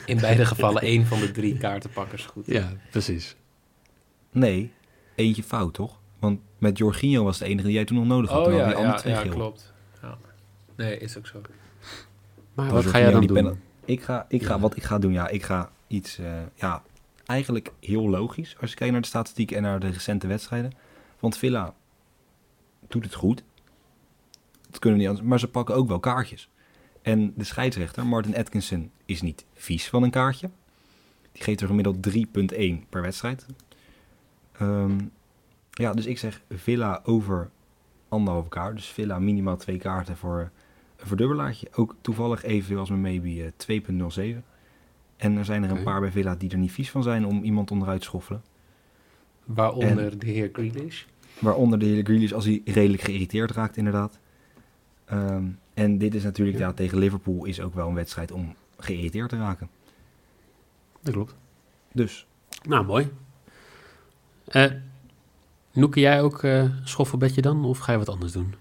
In 0.06 0.20
beide 0.20 0.44
gevallen 0.54 0.82
één 0.82 1.06
van 1.06 1.20
de 1.20 1.30
drie 1.30 1.58
kaartenpakkers 1.58 2.26
goed. 2.26 2.46
Ja, 2.46 2.72
precies. 2.90 3.36
Nee, 4.30 4.72
eentje 5.14 5.42
fout, 5.42 5.74
toch? 5.74 5.98
Want 6.18 6.40
met 6.58 6.78
Jorginho 6.78 7.24
was 7.24 7.38
de 7.38 7.44
enige 7.44 7.66
die 7.66 7.74
jij 7.74 7.84
toen 7.84 7.96
nog 7.96 8.06
nodig 8.06 8.30
had. 8.30 8.46
Oh 8.46 8.52
ja, 8.52 8.68
die 8.74 8.78
ja, 8.78 8.94
twee 8.94 9.14
ja 9.14 9.22
klopt. 9.22 9.72
Ja. 10.02 10.18
Nee, 10.76 10.98
is 10.98 11.18
ook 11.18 11.26
zo. 11.26 11.40
Maar 12.54 12.66
Oh, 12.66 12.72
wat 12.72 12.86
ga 12.86 12.98
jij 12.98 13.10
dan 13.10 13.20
die 13.20 13.28
doen? 13.42 13.60
Ik 13.90 14.02
ga, 14.02 14.26
ik 14.28 14.42
ga, 14.42 14.58
wat 14.58 14.76
ik 14.76 14.82
ga 14.82 14.98
doen, 14.98 15.12
ja, 15.12 15.28
ik 15.28 15.42
ga 15.42 15.70
iets, 15.86 16.18
eh, 16.18 16.32
ja, 16.54 16.82
eigenlijk 17.26 17.72
heel 17.80 18.08
logisch 18.08 18.56
als 18.60 18.70
je 18.70 18.76
kijkt 18.76 18.92
naar 18.92 19.02
de 19.02 19.08
statistiek 19.08 19.50
en 19.50 19.62
naar 19.62 19.80
de 19.80 19.88
recente 19.88 20.26
wedstrijden. 20.26 20.72
Want 21.18 21.36
Villa 21.36 21.74
doet 22.88 23.04
het 23.04 23.14
goed. 23.14 23.44
Dat 24.70 24.78
kunnen 24.78 24.98
we 24.98 25.04
niet 25.04 25.12
anders, 25.12 25.28
maar 25.28 25.38
ze 25.38 25.48
pakken 25.48 25.74
ook 25.74 25.88
wel 25.88 26.00
kaartjes. 26.00 26.48
En 27.02 27.32
de 27.36 27.44
scheidsrechter, 27.44 28.06
Martin 28.06 28.36
Atkinson, 28.36 28.90
is 29.06 29.22
niet 29.22 29.44
vies 29.54 29.88
van 29.88 30.02
een 30.02 30.10
kaartje. 30.10 30.50
Die 31.32 31.42
geeft 31.42 31.60
er 31.60 31.66
gemiddeld 31.66 32.02
3,1 32.02 32.88
per 32.88 33.02
wedstrijd. 33.02 33.46
Ehm, 34.52 34.98
ja, 35.70 35.92
dus 35.92 36.06
ik 36.06 36.18
zeg 36.18 36.42
Villa 36.48 37.00
over 37.04 37.50
anderhalve 38.08 38.48
kaart. 38.48 38.76
Dus 38.76 38.86
Villa 38.86 39.18
minimaal 39.18 39.56
twee 39.56 39.78
kaarten 39.78 40.16
voor 40.16 40.50
verdubbelaartje. 41.02 41.68
Ook 41.74 41.94
toevallig 42.00 42.42
evenveel 42.42 42.78
als 42.78 42.88
mijn 42.88 43.00
maybe 43.00 43.52
eh, 43.66 43.80
2,07. 44.36 44.42
En 45.16 45.36
er 45.36 45.44
zijn 45.44 45.62
er 45.64 45.70
een 45.70 45.82
paar 45.82 46.00
bij 46.00 46.10
Villa 46.10 46.34
die 46.34 46.50
er 46.50 46.58
niet 46.58 46.72
vies 46.72 46.90
van 46.90 47.02
zijn 47.02 47.26
om 47.26 47.42
iemand 47.42 47.70
onderuit 47.70 48.00
te 48.00 48.06
schoffelen. 48.06 48.42
Waaronder 49.44 50.18
de 50.18 50.26
heer 50.26 50.50
Grealish. 50.52 51.04
Waaronder 51.38 51.78
de 51.78 51.84
hele 51.84 52.02
Grealish 52.02 52.32
als 52.32 52.44
hij 52.44 52.62
redelijk 52.64 53.02
geïrriteerd 53.02 53.50
raakt 53.50 53.76
inderdaad. 53.76 54.18
Ehm, 55.04 55.44
en 55.74 55.98
dit 55.98 56.14
is 56.14 56.22
natuurlijk, 56.22 56.58
Ja. 56.58 56.66
ja. 56.66 56.72
tegen 56.72 56.98
Liverpool 56.98 57.44
is 57.44 57.60
ook 57.60 57.74
wel 57.74 57.88
een 57.88 57.94
wedstrijd 57.94 58.32
om 58.32 58.54
geïrriteerd 58.78 59.28
te 59.28 59.36
raken. 59.36 59.68
Dat 61.02 61.14
klopt. 61.14 61.34
Dus, 61.92 62.26
Nou, 62.68 62.84
mooi. 62.86 63.10
Eh 64.46 64.70
Noeke, 65.72 66.00
jij 66.00 66.22
ook 66.22 66.42
eh 66.42 66.64
schoffelbedje 66.84 67.42
dan? 67.42 67.64
Of 67.64 67.78
ga 67.78 67.92
je 67.92 67.98
wat 67.98 68.08
anders 68.08 68.32
doen? 68.32 68.54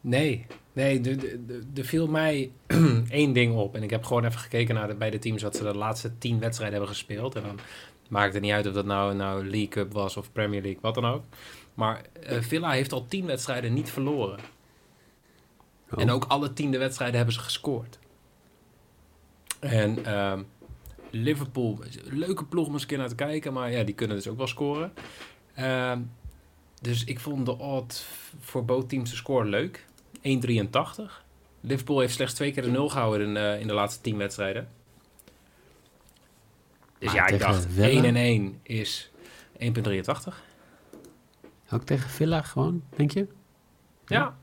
Nee, 0.00 0.46
nee, 0.82 1.00
er- 1.00 1.24
er 1.24 1.38
er- 1.48 1.64
er 1.74 1.84
viel 1.84 2.06
mij 2.06 2.50
één 3.10 3.32
ding 3.32 3.56
op. 3.56 3.74
En 3.74 3.82
ik 3.82 3.90
heb 3.90 4.04
gewoon 4.04 4.24
even 4.24 4.40
gekeken 4.40 4.74
naar 4.74 4.88
de, 4.88 4.94
bij 4.94 5.10
de 5.10 5.18
teams 5.18 5.42
wat 5.42 5.56
ze 5.56 5.62
de 5.62 5.74
laatste 5.74 6.18
tien 6.18 6.38
wedstrijden 6.38 6.76
hebben 6.78 6.94
gespeeld. 6.94 7.34
En 7.34 7.42
dan 7.42 7.58
maakt 8.08 8.32
het 8.34 8.42
niet 8.42 8.52
uit 8.52 8.66
of 8.66 8.72
dat 8.72 8.84
nou, 8.84 9.14
nou 9.14 9.42
League 9.44 9.68
Cup 9.68 9.92
was 9.92 10.16
of 10.16 10.32
Premier 10.32 10.62
League, 10.62 10.80
wat 10.80 10.94
dan 10.94 11.04
ook. 11.06 11.24
Maar 11.74 12.02
eh, 12.22 12.40
Villa 12.40 12.70
heeft 12.70 12.92
al 12.92 13.06
tien 13.06 13.26
wedstrijden 13.26 13.72
niet 13.74 13.90
verloren. 13.90 14.38
Oh. 15.90 16.02
En 16.02 16.10
ook 16.10 16.24
alle 16.24 16.52
tiende 16.52 16.78
wedstrijden 16.78 17.16
hebben 17.16 17.34
ze 17.34 17.40
gescoord. 17.40 17.98
En 19.60 20.04
ehm, 20.04 20.42
Liverpool, 21.10 21.78
leuke 22.04 22.44
ploeg 22.44 22.66
om 22.66 22.72
eens 22.72 22.82
een 22.82 22.88
keer 22.88 22.98
naar 22.98 23.08
te 23.08 23.14
kijken. 23.14 23.52
Maar 23.52 23.70
ja, 23.70 23.82
die 23.82 23.94
kunnen 23.94 24.16
dus 24.16 24.28
ook 24.28 24.36
wel 24.36 24.46
scoren. 24.46 24.92
Ehm, 25.54 26.00
dus 26.80 27.04
ik 27.04 27.20
vond 27.20 27.46
de 27.46 27.58
odd 27.58 28.06
voor 28.40 28.64
both 28.64 28.88
teams 28.88 29.10
te 29.10 29.16
scoren 29.16 29.48
leuk. 29.48 29.86
1,83. 30.22 31.24
Liverpool 31.60 32.00
heeft 32.00 32.14
slechts 32.14 32.34
twee 32.34 32.52
keer 32.52 32.62
de 32.62 32.70
nul 32.70 32.88
gehouden 32.88 33.28
in, 33.28 33.36
eh, 33.36 33.60
in 33.60 33.66
de 33.66 33.72
laatste 33.72 34.00
tien 34.00 34.16
wedstrijden. 34.16 34.68
Dus 36.98 37.08
Maar 37.08 37.16
ja, 37.16 37.26
ik 37.26 37.38
dacht 37.38 37.66
Villa? 37.66 37.88
1 37.88 38.04
en 38.04 38.16
1 38.16 38.58
is 38.62 39.10
1,83. 39.58 40.42
Ook 41.70 41.82
tegen 41.84 42.10
Villa 42.10 42.42
gewoon, 42.42 42.82
denk 42.96 43.10
je? 43.10 43.26
Ja. 44.06 44.38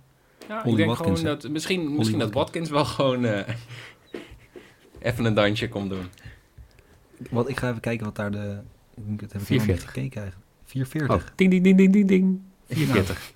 ja 0.47 0.63
ik 0.63 0.75
denk 0.75 0.89
Watkins, 0.89 1.19
gewoon 1.19 1.37
dat 1.37 1.49
misschien, 1.49 1.95
misschien 1.95 2.19
dat 2.19 2.33
Watkins. 2.33 2.69
Wel 2.69 2.85
gewoon 2.85 3.25
eh, 3.25 3.47
even 4.99 5.25
een 5.25 5.33
dansje 5.33 5.69
komt 5.69 5.89
doen. 5.89 6.09
wat, 7.29 7.49
ik 7.49 7.57
ga 7.57 7.69
even 7.69 7.81
kijken 7.81 8.05
wat 8.05 8.15
daar 8.15 8.31
de... 8.31 8.59
Ik 8.95 9.03
moet 9.05 9.21
het 9.21 9.33
heb 9.33 9.41
ik 9.41 9.47
helemaal 9.47 9.67
niet 9.67 9.81
4,40. 9.81 9.85
gekeken 9.85 10.21
eigenlijk. 10.21 10.45
4,40. 10.67 11.07
Oh, 11.07 11.21
ding, 11.35 11.51
ding, 11.51 11.63
ding, 11.63 11.77
ding, 11.77 11.93
ding, 11.93 12.07
ding. 12.07 12.41
44. 12.67 13.31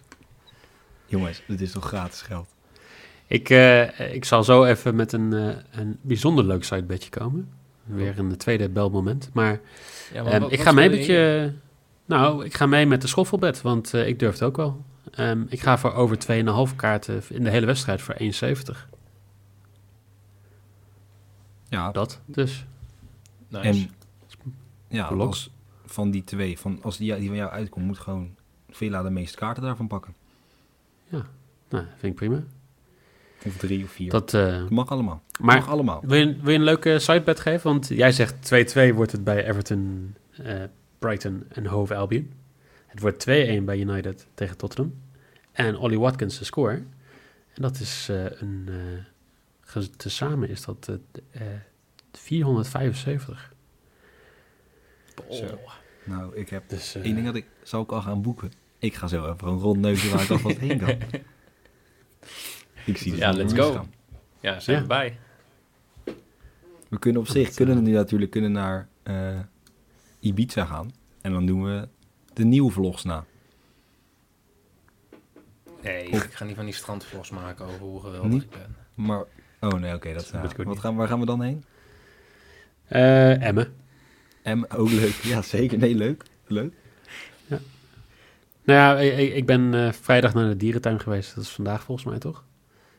Jongens, 1.11 1.41
dit 1.47 1.61
is 1.61 1.71
toch 1.71 1.85
gratis 1.85 2.21
geld? 2.21 2.53
Ik, 3.27 3.49
eh, 3.49 4.13
ik 4.13 4.25
zal 4.25 4.43
zo 4.43 4.63
even 4.63 4.95
met 4.95 5.11
een, 5.11 5.33
eh, 5.33 5.55
een 5.71 5.97
bijzonder 6.01 6.45
leuk 6.45 6.63
sitebedje 6.63 7.09
komen. 7.09 7.49
Weer 7.83 8.19
een 8.19 8.37
tweede 8.37 8.69
belmoment. 8.69 9.29
Maar 9.33 9.59
Ja, 10.13 10.23
ehm, 10.23 10.43
ik 10.49 10.61
ga 10.61 10.71
mee 10.71 10.89
met 10.89 11.05
je... 11.05 11.51
Nou, 12.05 12.45
ik 12.45 12.53
ga 12.53 12.65
mee 12.65 12.85
met 12.85 13.01
de 13.01 13.07
schoffelbed, 13.07 13.61
want 13.61 13.93
eh, 13.93 14.07
ik 14.07 14.19
durf 14.19 14.33
het 14.33 14.43
ook 14.43 14.57
wel. 14.57 14.85
Ehm, 15.11 15.43
ik 15.49 15.59
ga 15.59 15.77
voor 15.77 15.93
over 15.93 16.17
2,5 16.19 16.75
kaarten 16.75 17.23
in 17.29 17.43
de 17.43 17.49
hele 17.49 17.65
wedstrijd 17.65 18.01
voor 18.01 18.15
1,70. 18.17 18.89
Ja, 21.69 21.91
Dat 21.91 22.21
dus. 22.25 22.65
Nice. 23.47 23.67
en 23.67 23.89
ja, 24.87 25.05
als 25.05 25.51
van 25.85 26.11
die 26.11 26.23
twee, 26.23 26.59
van, 26.59 26.79
als 26.81 26.97
die, 26.97 27.15
die 27.15 27.27
van 27.27 27.37
jou 27.37 27.51
uitkomt, 27.51 27.85
moet 27.85 27.99
gewoon 27.99 28.35
Villa 28.69 29.01
de 29.03 29.09
meeste 29.09 29.37
kaarten 29.37 29.63
daarvan 29.63 29.87
pakken. 29.87 30.15
Nou, 31.69 31.85
vind 31.97 32.03
ik 32.03 32.15
prima. 32.15 32.43
Of 33.45 33.57
drie 33.57 33.83
of 33.83 33.91
vier. 33.91 34.09
Dat, 34.09 34.33
eh, 34.33 34.67
mag 34.67 34.89
allemaal. 34.89 35.23
maar 35.39 35.55
mag 35.55 35.69
allemaal. 35.69 36.01
wil 36.05 36.19
je, 36.19 36.35
wil 36.41 36.51
je 36.51 36.57
een 36.57 36.63
leuke 36.63 36.99
sidebed 36.99 37.39
geven? 37.39 37.71
Want 37.71 37.87
jij 37.87 38.11
zegt 38.11 38.45
2-2 38.45 38.93
wordt 38.93 39.11
het 39.11 39.23
bij 39.23 39.47
Everton, 39.47 40.15
eh, 40.31 40.63
Brighton 40.99 41.45
en 41.49 41.65
Hove 41.65 41.95
Albion. 41.95 42.31
Het 42.87 42.99
wordt 42.99 43.19
2-1 43.19 43.65
bij 43.65 43.79
United 43.79 44.27
tegen 44.33 44.57
Tottenham. 44.57 44.93
En 45.51 45.77
Ollie 45.77 45.99
Watkins 45.99 46.39
de 46.39 46.45
score. 46.45 46.83
En 47.53 47.61
dat 47.61 47.79
is 47.79 48.09
eh, 48.09 48.25
een... 48.25 48.69
tezamen 49.97 50.49
is 50.49 50.65
dat 50.65 50.89
eh, 51.31 51.41
eh, 51.41 51.59
475. 52.11 53.53
Zo. 55.29 55.59
Nou, 56.03 56.35
ik 56.35 56.49
heb 56.49 56.69
Dus, 56.69 56.95
één 56.95 57.15
ding 57.15 57.25
dat 57.25 57.35
ik 57.35 57.45
zou 57.63 57.83
ik 57.83 57.91
al 57.91 58.01
gaan 58.01 58.21
boeken. 58.21 58.51
Ik 58.81 58.93
ga 58.95 59.07
zo 59.07 59.31
even 59.31 59.47
een 59.47 59.57
rondneuzen 59.59 60.11
waar 60.11 60.21
ik 60.23 60.29
alvast 60.37 60.57
heen 60.57 60.79
kan. 60.79 60.95
Ik 62.85 62.97
zie 62.97 63.11
het 63.11 63.19
Ja, 63.19 63.31
let's 63.31 63.53
go. 63.53 63.71
gaan. 63.73 63.93
Ja, 64.39 64.59
zijn 64.59 64.75
Ja. 64.77 64.81
we 64.81 64.87
bij. 64.87 65.17
We 66.89 66.99
kunnen 66.99 67.21
op 67.21 67.27
zich, 67.27 67.49
eh, 67.49 67.55
kunnen 67.55 67.75
we 67.75 67.81
nu 67.81 67.91
natuurlijk 67.91 68.31
kunnen 68.31 68.51
naar 68.51 68.87
eh, 69.03 69.39
Ibiza 70.19 70.65
gaan. 70.65 70.91
En 71.21 71.31
dan 71.31 71.45
doen 71.45 71.63
we 71.63 71.87
de 72.33 72.43
nieuwe 72.43 72.71
vlogs 72.71 73.03
na. 73.03 73.25
Nee, 75.83 76.09
Of- 76.11 76.23
ik 76.23 76.31
ga 76.33 76.45
niet 76.45 76.55
van 76.55 76.65
die 76.65 76.73
strandvlogs 76.73 77.29
maken 77.29 77.65
over 77.65 77.79
hoe 77.79 77.99
geweldig 78.01 78.31
Niet? 78.31 78.43
ik 78.43 78.49
ben. 78.49 78.75
Maar, 78.93 79.23
oh 79.59 79.73
nee, 79.79 79.93
oké, 79.93 80.13
dat 80.13 80.21
is... 80.21 80.29
Dat 80.31 80.41
ja. 80.51 80.57
ook 80.59 80.63
Wat 80.63 80.79
gaan, 80.79 80.95
waar 80.95 81.07
gaan 81.07 81.19
we 81.19 81.25
dan 81.25 81.41
heen? 81.41 81.63
eh, 82.87 83.47
Emmen. 83.47 83.73
M, 84.43 84.63
ook 84.75 84.89
leuk. 84.89 85.13
Ja, 85.13 85.41
zeker. 85.41 85.77
Nee, 85.77 85.95
leuk. 85.95 86.23
Leuk. 86.47 86.73
Nou 88.71 89.01
ja, 89.03 89.11
ik, 89.17 89.33
ik 89.33 89.45
ben 89.45 89.73
eh, 89.73 89.91
vrijdag 90.01 90.33
naar 90.33 90.47
de 90.49 90.55
dierentuin 90.57 90.99
geweest. 90.99 91.35
Dat 91.35 91.43
is 91.43 91.49
vandaag 91.49 91.83
volgens 91.83 92.07
mij, 92.07 92.19
toch? 92.19 92.43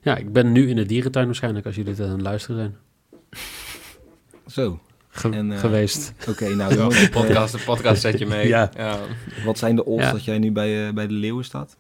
Ja, 0.03 0.17
ik 0.17 0.33
ben 0.33 0.53
nu 0.53 0.69
in 0.69 0.77
de 0.77 0.87
dierentuin 0.87 1.27
waarschijnlijk 1.27 1.67
als 1.67 1.75
jullie 1.75 1.95
dit 1.95 2.07
aan 2.07 2.13
het 2.13 2.21
luisteren 2.21 2.57
zijn. 2.57 2.77
Zo, 4.47 4.81
Ge- 5.09 5.29
En, 5.31 5.53
eh, 5.53 5.59
geweest. 5.59 6.13
oké. 6.29 6.49
nou, 6.55 6.75
Ja, 6.79 6.89
de 6.89 6.95
eh, 6.97 7.11
podcast, 7.11 7.53
de 7.53 7.59
podcast 7.65 8.01
zet 8.01 8.19
je 8.19 8.27
mee. 8.27 8.49
Ja. 8.57 8.71
wat 9.45 9.59
zijn 9.59 9.77
de 9.77 9.85
odds 9.85 10.05
Ja. 10.05 10.13
dat 10.13 10.25
jij 10.25 10.39
nu 10.39 10.53
bij, 10.53 10.95
bij 10.95 11.07
de 11.07 11.13
leeuwen 11.15 11.45
staat? 11.45 11.77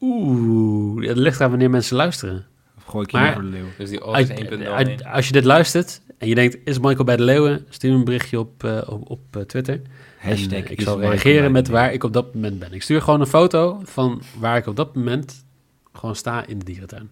Oeh, 0.00 1.08
het 1.08 1.16
ligt 1.16 1.40
aan 1.40 1.50
wanneer 1.50 1.70
mensen 1.70 1.96
luisteren. 1.96 2.46
Of 2.76 2.84
gooi 2.84 3.04
ik 3.04 3.10
je 3.10 3.16
Maar- 3.16 3.32
voor 3.32 3.42
de 3.42 3.48
leeuw? 3.48 3.64
Dus 3.78 3.88
die 3.90 4.00
Als, 4.00 4.18
odds 4.30 4.30
1.01. 4.30 4.68
als- 4.68 5.04
als 5.04 5.26
je 5.26 5.32
dit 5.32 5.44
luistert 5.44 6.00
en 6.24 6.30
je 6.30 6.34
denkt, 6.34 6.58
is 6.64 6.78
Michael 6.78 7.04
bij 7.04 7.16
de 7.16 7.22
Leeuwen? 7.22 7.66
Stuur 7.68 7.90
me 7.92 7.98
een 7.98 8.04
berichtje 8.04 8.38
op, 8.38 8.64
eh, 8.64 8.82
op, 8.86 9.10
op 9.10 9.20
eh, 9.36 9.42
Twitter. 9.42 9.80
Hashtag 10.18 10.58
En, 10.58 10.64
eh, 10.64 10.70
ik 10.70 10.78
is 10.78 10.84
zal 10.84 11.00
reageren 11.00 11.52
met 11.52 11.68
waar 11.68 11.92
ik 11.92 12.04
op 12.04 12.12
dat 12.12 12.34
moment 12.34 12.58
ben. 12.58 12.72
Ik 12.72 12.82
stuur 12.82 13.02
gewoon 13.02 13.20
een 13.20 13.26
foto 13.26 13.80
van 13.82 14.22
waar 14.38 14.56
ik 14.56 14.66
op 14.66 14.76
dat 14.76 14.94
moment 14.94 15.44
gewoon 15.92 16.16
sta 16.16 16.46
in 16.46 16.58
de 16.58 16.64
dierentuin. 16.64 17.10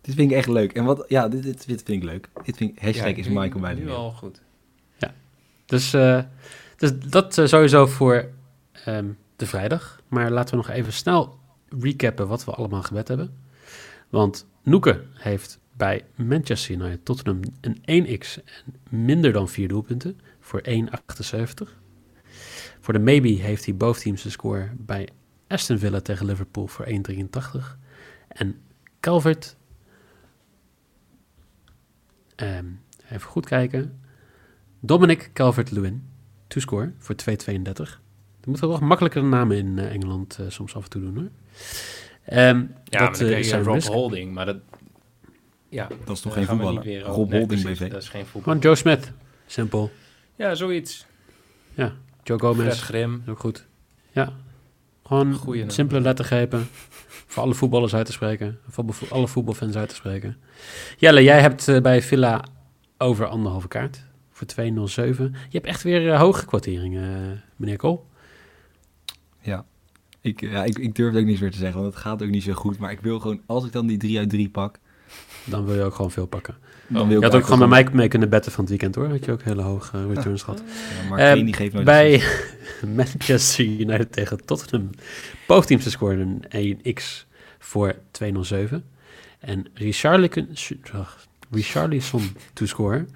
Dit 0.00 0.14
vind 0.14 0.30
ik 0.30 0.36
echt 0.36 0.48
leuk. 0.48 0.72
En 0.72 0.84
wat, 0.84 1.04
ja, 1.08 1.28
dit, 1.28 1.42
dit, 1.42 1.66
dit 1.66 1.82
vind 1.82 2.02
ik 2.02 2.08
leuk. 2.08 2.28
Dit 2.44 2.56
vind 2.56 2.70
ik, 2.70 2.78
hashtag 2.82 3.08
Ja, 3.10 3.16
is 3.16 3.28
nu- 3.28 3.34
Michael 3.38 3.60
bij 3.60 3.74
de 3.74 3.80
Nu 3.80 3.86
leeuw. 3.86 3.94
al 3.94 4.12
goed. 4.12 4.40
Dus, 5.66 5.94
eh, 5.94 6.22
dus 6.76 6.92
dat 6.98 7.34
sowieso 7.44 7.86
voor 7.86 8.28
ehm, 8.72 9.06
de 9.36 9.46
vrijdag. 9.46 10.00
Maar 10.08 10.30
laten 10.30 10.50
we 10.50 10.56
nog 10.56 10.68
even 10.76 10.92
snel 10.92 11.38
recappen 11.80 12.28
wat 12.28 12.44
we 12.44 12.50
allemaal 12.50 12.82
gebed 12.82 13.08
hebben. 13.08 13.36
Want 14.08 14.46
Noeke 14.62 15.02
heeft 15.14 15.58
bij 15.76 16.04
Manchester 16.14 16.74
United 16.74 17.04
Tottenham 17.04 17.40
een 17.60 18.18
1x 18.18 18.44
en 18.44 18.74
minder 18.88 19.32
dan 19.32 19.48
4 19.48 19.68
doelpunten 19.68 20.20
voor 20.40 20.62
1,78. 20.68 20.74
Voor 22.80 22.94
de 22.94 23.00
maybe 23.00 23.28
heeft 23.28 23.64
hij 23.64 23.76
both 23.76 24.00
teams 24.00 24.22
de 24.22 24.30
score 24.30 24.70
bij 24.76 25.08
Aston 25.46 25.78
Villa 25.78 26.00
tegen 26.00 26.26
Liverpool 26.26 26.66
voor 26.66 26.86
1,83. 26.86 27.78
En 28.28 28.60
Calvert, 29.00 29.56
ehm, 32.34 32.66
even 33.10 33.28
goed 33.28 33.46
kijken, 33.46 34.00
Dominic 34.80 35.30
Calvert-Lewin, 35.32 36.08
to 36.46 36.60
score 36.60 36.92
voor 36.98 37.14
2,32. 37.14 38.00
Er 38.40 38.48
moeten 38.52 38.68
wel 38.68 38.78
makkelijkere 38.78 39.24
namen 39.24 39.56
in 39.56 39.78
eh, 39.78 39.92
Engeland 39.92 40.38
eh, 40.38 40.46
soms 40.48 40.76
af 40.76 40.84
en 40.84 40.90
toe 40.90 41.00
doen 41.02 41.16
hoor. 41.16 41.28
Ehm, 42.24 42.64
Ja, 42.84 42.98
dat 42.98 43.10
maar 43.10 43.18
dan 43.18 43.28
eh, 43.28 43.38
is 43.38 43.52
Rob 43.52 43.74
risk. 43.74 43.88
Holding, 43.88 44.32
maar 44.32 44.46
dat... 44.46 44.56
Ja, 45.68 45.88
Dat 46.04 46.16
is 46.16 46.22
toch 46.22 46.32
geen 46.32 46.46
voetballer? 46.46 46.74
Rob 46.74 46.84
nee, 46.84 47.02
Holding 47.04 47.46
precies, 47.46 47.64
BV. 47.78 47.90
Dat 47.90 48.02
is 48.02 48.08
geen 48.08 48.22
voetbal. 48.24 48.42
Gewoon 48.42 48.58
Joe 48.58 48.74
Smith, 48.74 49.12
simpel. 49.46 49.90
Ja, 50.36 50.54
zoiets. 50.54 51.06
Ja, 51.74 51.92
Joe 52.22 52.38
Fred 52.38 52.40
Gomez, 52.40 52.82
Grim. 52.82 53.22
ook 53.28 53.38
goed. 53.38 53.66
Ja, 54.12 54.32
gewoon 55.02 55.34
Goeie 55.34 55.70
simpele 55.70 56.00
lettergrepen. 56.00 56.66
voor 57.26 57.42
alle 57.42 57.54
voetballers 57.54 57.94
uit 57.94 58.06
te 58.06 58.12
spreken. 58.12 58.58
Voor 58.68 58.84
alle 59.10 59.28
voetbalfans 59.28 59.76
uit 59.76 59.88
te 59.88 59.94
spreken. 59.94 60.36
Jelle, 60.96 61.22
jij 61.22 61.40
hebt 61.40 61.68
eh, 61.68 61.80
bij 61.80 62.02
Villa 62.02 62.44
over 62.98 63.26
anderhalve 63.26 63.68
kaart. 63.68 64.04
Voor 64.30 64.46
2,07. 64.46 64.56
Je 64.64 65.30
hebt 65.50 65.66
echt 65.66 65.82
weer 65.82 66.12
eh, 66.12 66.20
hoge 66.20 66.46
kwarteringen, 66.46 67.14
eh, 67.14 67.38
meneer 67.56 67.76
Kool. 67.76 68.06
Ja. 69.40 69.64
Ik, 70.20 70.40
ja 70.40 70.64
ik, 70.64 70.78
ik 70.78 70.94
durf 70.94 71.12
het 71.12 71.20
ook 71.22 71.28
niet 71.28 71.40
meer 71.40 71.50
te 71.50 71.58
zeggen, 71.58 71.80
want 71.80 71.94
het 71.94 72.02
gaat 72.02 72.22
ook 72.22 72.28
niet 72.28 72.42
zo 72.42 72.52
goed. 72.52 72.78
Maar 72.78 72.90
ik 72.90 73.00
wil 73.00 73.20
gewoon, 73.20 73.40
als 73.46 73.64
ik 73.64 73.72
dan 73.72 73.86
die 73.86 73.98
3 73.98 74.18
uit 74.18 74.30
3 74.30 74.48
pak, 74.48 74.78
Dan 75.46 75.64
wil 75.64 75.74
je 75.74 75.82
ook 75.82 75.94
gewoon 75.94 76.10
veel 76.10 76.26
pakken. 76.26 76.54
dan 76.86 77.08
wil 77.08 77.18
Je 77.18 77.24
had 77.24 77.34
ook 77.34 77.44
gewoon 77.44 77.58
bij 77.58 77.68
eigenlijk 77.68 77.90
mij 77.90 78.00
mee 78.00 78.08
kunnen 78.08 78.28
betten 78.28 78.52
van 78.52 78.60
het 78.60 78.70
weekend 78.70 78.94
hoor. 78.94 79.08
Had 79.08 79.24
je 79.24 79.32
ook 79.32 79.42
hele 79.42 79.62
hoge 79.62 79.96
eh, 79.96 80.14
returns 80.14 80.42
gehad. 80.42 80.62
Ja, 81.02 81.08
maar 81.08 81.18
Kane 81.18 81.44
die 81.44 81.54
geeft 81.54 81.72
nooit 81.72 81.84
bij. 81.84 82.22
Manchester 82.96 83.64
United 83.64 84.12
tegen 84.12 84.44
Tottenham. 84.44 84.90
Both 85.46 85.66
teams 85.66 85.90
scoren 85.90 86.44
een 86.50 86.78
1x 86.98 87.26
voor 87.58 87.94
207. 88.10 88.84
En 89.38 89.66
Richarlison, 89.74 90.48
Richarlison 91.50 92.36
to 92.52 92.66
score. 92.66 93.06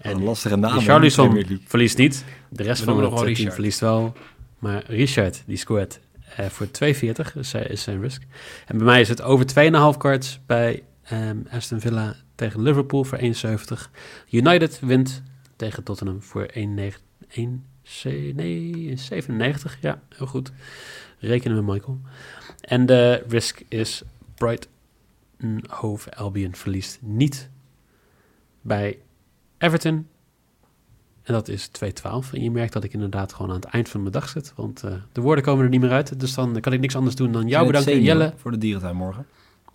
En 0.00 0.16
een 0.16 0.22
lastige 0.22 0.56
naam. 0.56 0.78
Richarlison 0.78 1.60
verliest 1.66 1.98
niet. 1.98 2.24
De 2.48 2.62
rest 2.62 2.82
van 2.82 2.96
het 3.02 3.12
eh, 3.12 3.16
team 3.16 3.26
Richard. 3.26 3.54
verliest 3.54 3.80
wel. 3.80 4.12
Maar 4.58 4.84
Richard, 4.86 5.42
die 5.46 5.56
scoort 5.56 6.00
eh, 6.36 6.46
voor 6.46 6.66
2,40. 6.66 7.32
Dus 7.34 7.52
hij 7.52 7.62
is 7.62 7.82
zijn 7.82 8.00
risk. 8.00 8.22
En 8.66 8.76
bij 8.76 8.86
mij 8.86 9.00
is 9.00 9.08
het 9.08 9.22
over 9.22 9.46
2,5 9.94 9.98
cards 9.98 10.40
bij 10.46 10.82
ehm, 11.08 11.38
Aston 11.50 11.80
Villa 11.80 12.16
tegen 12.34 12.62
Liverpool 12.62 13.04
voor 13.04 13.18
1,70. 13.18 13.90
United 14.30 14.80
wint 14.80 15.22
tegen 15.56 15.82
Tottenham 15.82 16.22
voor 16.22 16.50
1,9 16.54 16.62
1, 17.28 17.64
nee, 18.34 18.92
97. 18.96 19.78
Ja, 19.80 20.00
heel 20.08 20.26
goed. 20.26 20.52
Rekenen 21.18 21.56
we, 21.56 21.72
Michael. 21.72 22.00
En 22.60 22.86
de 22.86 23.24
risk 23.28 23.62
is 23.68 24.02
Brighton 24.34 25.64
Hove 25.66 26.14
Albion 26.14 26.54
verliest 26.54 26.98
niet 27.02 27.50
bij 28.60 28.98
Everton. 29.58 30.06
En 31.22 31.34
dat 31.34 31.48
is 31.48 31.68
2-12. 31.68 31.72
En 32.32 32.42
je 32.42 32.50
merkt 32.50 32.72
dat 32.72 32.84
ik 32.84 32.92
inderdaad 32.92 33.32
gewoon 33.32 33.50
aan 33.50 33.60
het 33.60 33.64
eind 33.64 33.88
van 33.88 34.00
mijn 34.00 34.12
dag 34.12 34.28
zit. 34.28 34.52
Want 34.56 34.84
uh, 34.84 34.92
de 35.12 35.20
woorden 35.20 35.44
komen 35.44 35.64
er 35.64 35.70
niet 35.70 35.80
meer 35.80 35.90
uit. 35.90 36.20
Dus 36.20 36.34
dan 36.34 36.60
kan 36.60 36.72
ik 36.72 36.80
niks 36.80 36.96
anders 36.96 37.16
doen 37.16 37.32
dan 37.32 37.48
jou 37.48 37.66
bedanken, 37.66 38.02
Jelle. 38.02 38.32
Voor 38.36 38.50
de 38.50 38.58
dierentuin 38.58 38.96
morgen. 38.96 39.26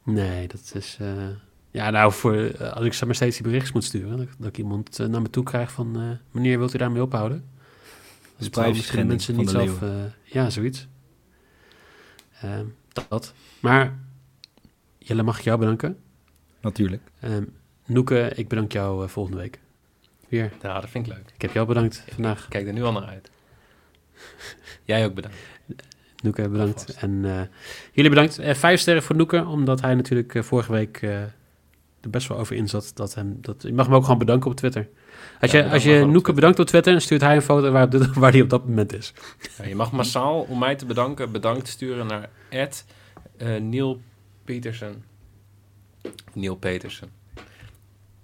Nee, 0.04 0.48
dat 0.48 0.72
is... 0.74 0.98
Uh, 1.02 1.28
ja, 1.72 1.90
nou, 1.90 2.12
voor, 2.12 2.36
uh, 2.36 2.72
als 2.72 2.86
ik 2.86 3.06
maar 3.06 3.16
steeds 3.16 3.38
die 3.38 3.46
bericht 3.46 3.74
moet 3.74 3.84
sturen... 3.84 4.18
dat, 4.18 4.28
dat 4.38 4.48
ik 4.48 4.58
iemand 4.58 4.98
naar 4.98 5.22
me 5.22 5.30
toe 5.30 5.44
krijg 5.44 5.72
van... 5.72 6.20
meneer, 6.32 6.58
wilt 6.58 6.74
u 6.74 6.78
daarmee 6.78 7.02
ophouden? 7.02 7.50
Dus 8.38 8.50
misschien 8.50 9.08
mensen 9.08 9.36
niet 9.36 9.50
zelf... 9.50 9.80
ja, 10.24 10.50
zoiets. 10.50 10.88
Ehm, 12.42 12.66
dat. 13.10 13.34
Maar 13.60 14.00
Jelle, 14.98 15.24
mag 15.24 15.38
ik 15.38 15.44
jou 15.44 15.60
bedanken? 15.60 15.98
Natuurlijk. 16.62 17.02
Um, 17.24 17.54
Noeke, 17.86 18.32
ik 18.36 18.48
bedank 18.48 18.72
jou 18.72 19.10
volgende 19.10 19.40
week. 19.40 19.60
Weer. 20.30 20.52
Ja, 20.62 20.80
dat 20.80 20.90
vind 20.90 21.08
ik 21.08 21.14
leuk. 21.14 21.32
Ik 21.36 21.42
heb 21.42 21.54
jou 21.54 21.68
bedankt 21.68 22.04
vandaag. 22.10 22.48
kijk 22.48 22.68
er 22.68 22.74
nu 22.74 22.84
al 22.84 22.92
naar 22.92 23.06
uit. 23.06 23.32
Jij 24.84 25.06
ook 25.06 25.14
bedankt. 25.14 25.38
Noeke, 26.24 26.50
bedankt. 26.50 26.94
En 26.94 27.12
uh, 27.12 27.42
jullie 27.92 28.10
bedankt. 28.10 28.40
Uh, 28.40 28.54
vijf 28.54 28.80
sterren 28.80 29.04
voor 29.04 29.16
Noeke, 29.16 29.46
omdat 29.46 29.82
hij 29.82 29.96
natuurlijk 29.96 30.34
uh, 30.34 30.44
vorige 30.44 30.72
week 30.72 31.02
er 31.02 32.10
best 32.10 32.28
wel 32.28 32.38
over 32.38 32.56
in 32.56 32.70
zat. 32.70 32.92
Dat 32.94 33.14
hem, 33.14 33.38
dat, 33.42 33.62
je 33.62 33.74
mag 33.74 33.86
hem 33.86 33.96
ook 33.96 34.04
gewoon 34.04 34.18
bedanken 34.18 34.50
op 34.50 34.56
Twitter. 34.56 34.90
Als 35.40 35.52
ja, 35.52 35.60
je, 35.60 35.70
als 35.70 35.84
je 35.84 36.06
Noeke 36.06 36.34
bedankt 36.34 36.60
op 36.60 36.66
Twitter, 36.66 36.92
dan 36.92 37.02
stuurt 37.02 37.22
hij 37.22 37.36
een 37.36 37.42
foto 37.42 37.72
waar, 37.72 37.90
waar 38.20 38.32
hij 38.32 38.42
op 38.42 38.50
dat 38.50 38.68
moment 38.68 38.94
is. 38.94 39.14
Ja, 39.58 39.66
je 39.66 39.76
mag 39.76 39.92
massaal, 39.92 40.42
om 40.42 40.60
mij 40.60 40.76
te 40.76 40.86
bedanken, 40.86 41.32
bedankt 41.32 41.68
sturen 41.68 42.08
naar 42.08 42.30
Ed, 42.50 42.86
Neil 43.62 44.02
Petersen. 44.46 45.04
Neil 46.34 46.56
Petersen. 46.56 47.10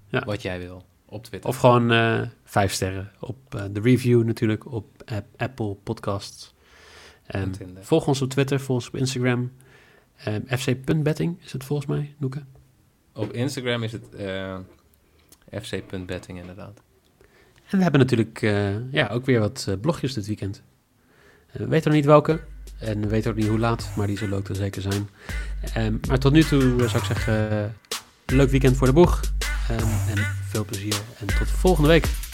Ja. 0.08 0.24
Wat 0.26 0.42
jij 0.42 0.60
wil 0.60 0.84
op 1.06 1.24
Twitter. 1.24 1.50
Of 1.50 1.58
gewoon 1.58 1.92
uh, 1.92 2.22
vijf 2.44 2.72
sterren 2.72 3.12
op 3.20 3.56
uh, 3.56 3.64
de 3.72 3.80
review 3.80 4.24
natuurlijk, 4.24 4.72
op 4.72 4.86
Apple 5.38 5.76
Podcasts. 5.84 6.54
Um, 7.36 7.52
volg 7.80 8.08
ons 8.08 8.22
op 8.22 8.30
Twitter, 8.30 8.60
volg 8.60 8.80
ons 8.80 8.88
op 8.88 8.96
Instagram. 8.96 9.52
Um, 10.28 10.44
fc.betting 10.48 11.38
is 11.42 11.54
het 11.54 11.64
volgens 11.64 11.88
mij, 11.88 12.16
Noeke? 12.18 12.44
Op 13.14 13.34
Instagram 13.34 13.84
is 13.84 13.92
het 13.92 14.06
uh, 14.20 14.58
fc.betting 15.62 16.40
inderdaad. 16.40 16.82
En 17.70 17.78
we 17.78 17.84
hebben 17.84 18.00
natuurlijk 18.00 18.42
ja, 18.92 19.08
ook 19.12 19.26
weer 19.26 19.40
wat 19.40 19.78
blogjes 19.82 20.14
dit 20.14 20.28
weekend. 20.28 20.64
we 21.52 21.68
weten 21.68 21.88
nog 21.88 22.00
niet 22.00 22.06
welke. 22.06 22.40
En 22.80 23.02
we 23.02 23.08
weten 23.08 23.32
ook 23.32 23.38
niet 23.38 23.48
hoe 23.48 23.60
laat, 23.60 23.92
maar 23.96 24.08
die 24.08 24.18
zullen 24.18 24.38
ook 24.38 24.48
er 24.48 24.56
zeker 24.56 24.82
zijn. 24.82 25.10
Um, 25.78 26.00
maar 26.08 26.20
tot 26.20 26.32
nu 26.32 26.44
toe 26.44 26.88
zou 26.88 26.98
ik 26.98 27.04
zeggen, 27.04 27.76
leuk 28.26 28.50
weekend 28.50 28.78
voor 28.78 28.88
de 28.88 28.94
boeg. 28.94 29.22
En 29.68 29.80
veel 30.48 30.66
plezier 30.66 31.02
en 31.20 31.28
tot 31.28 31.48
volgende 31.48 31.90
week. 31.90 32.29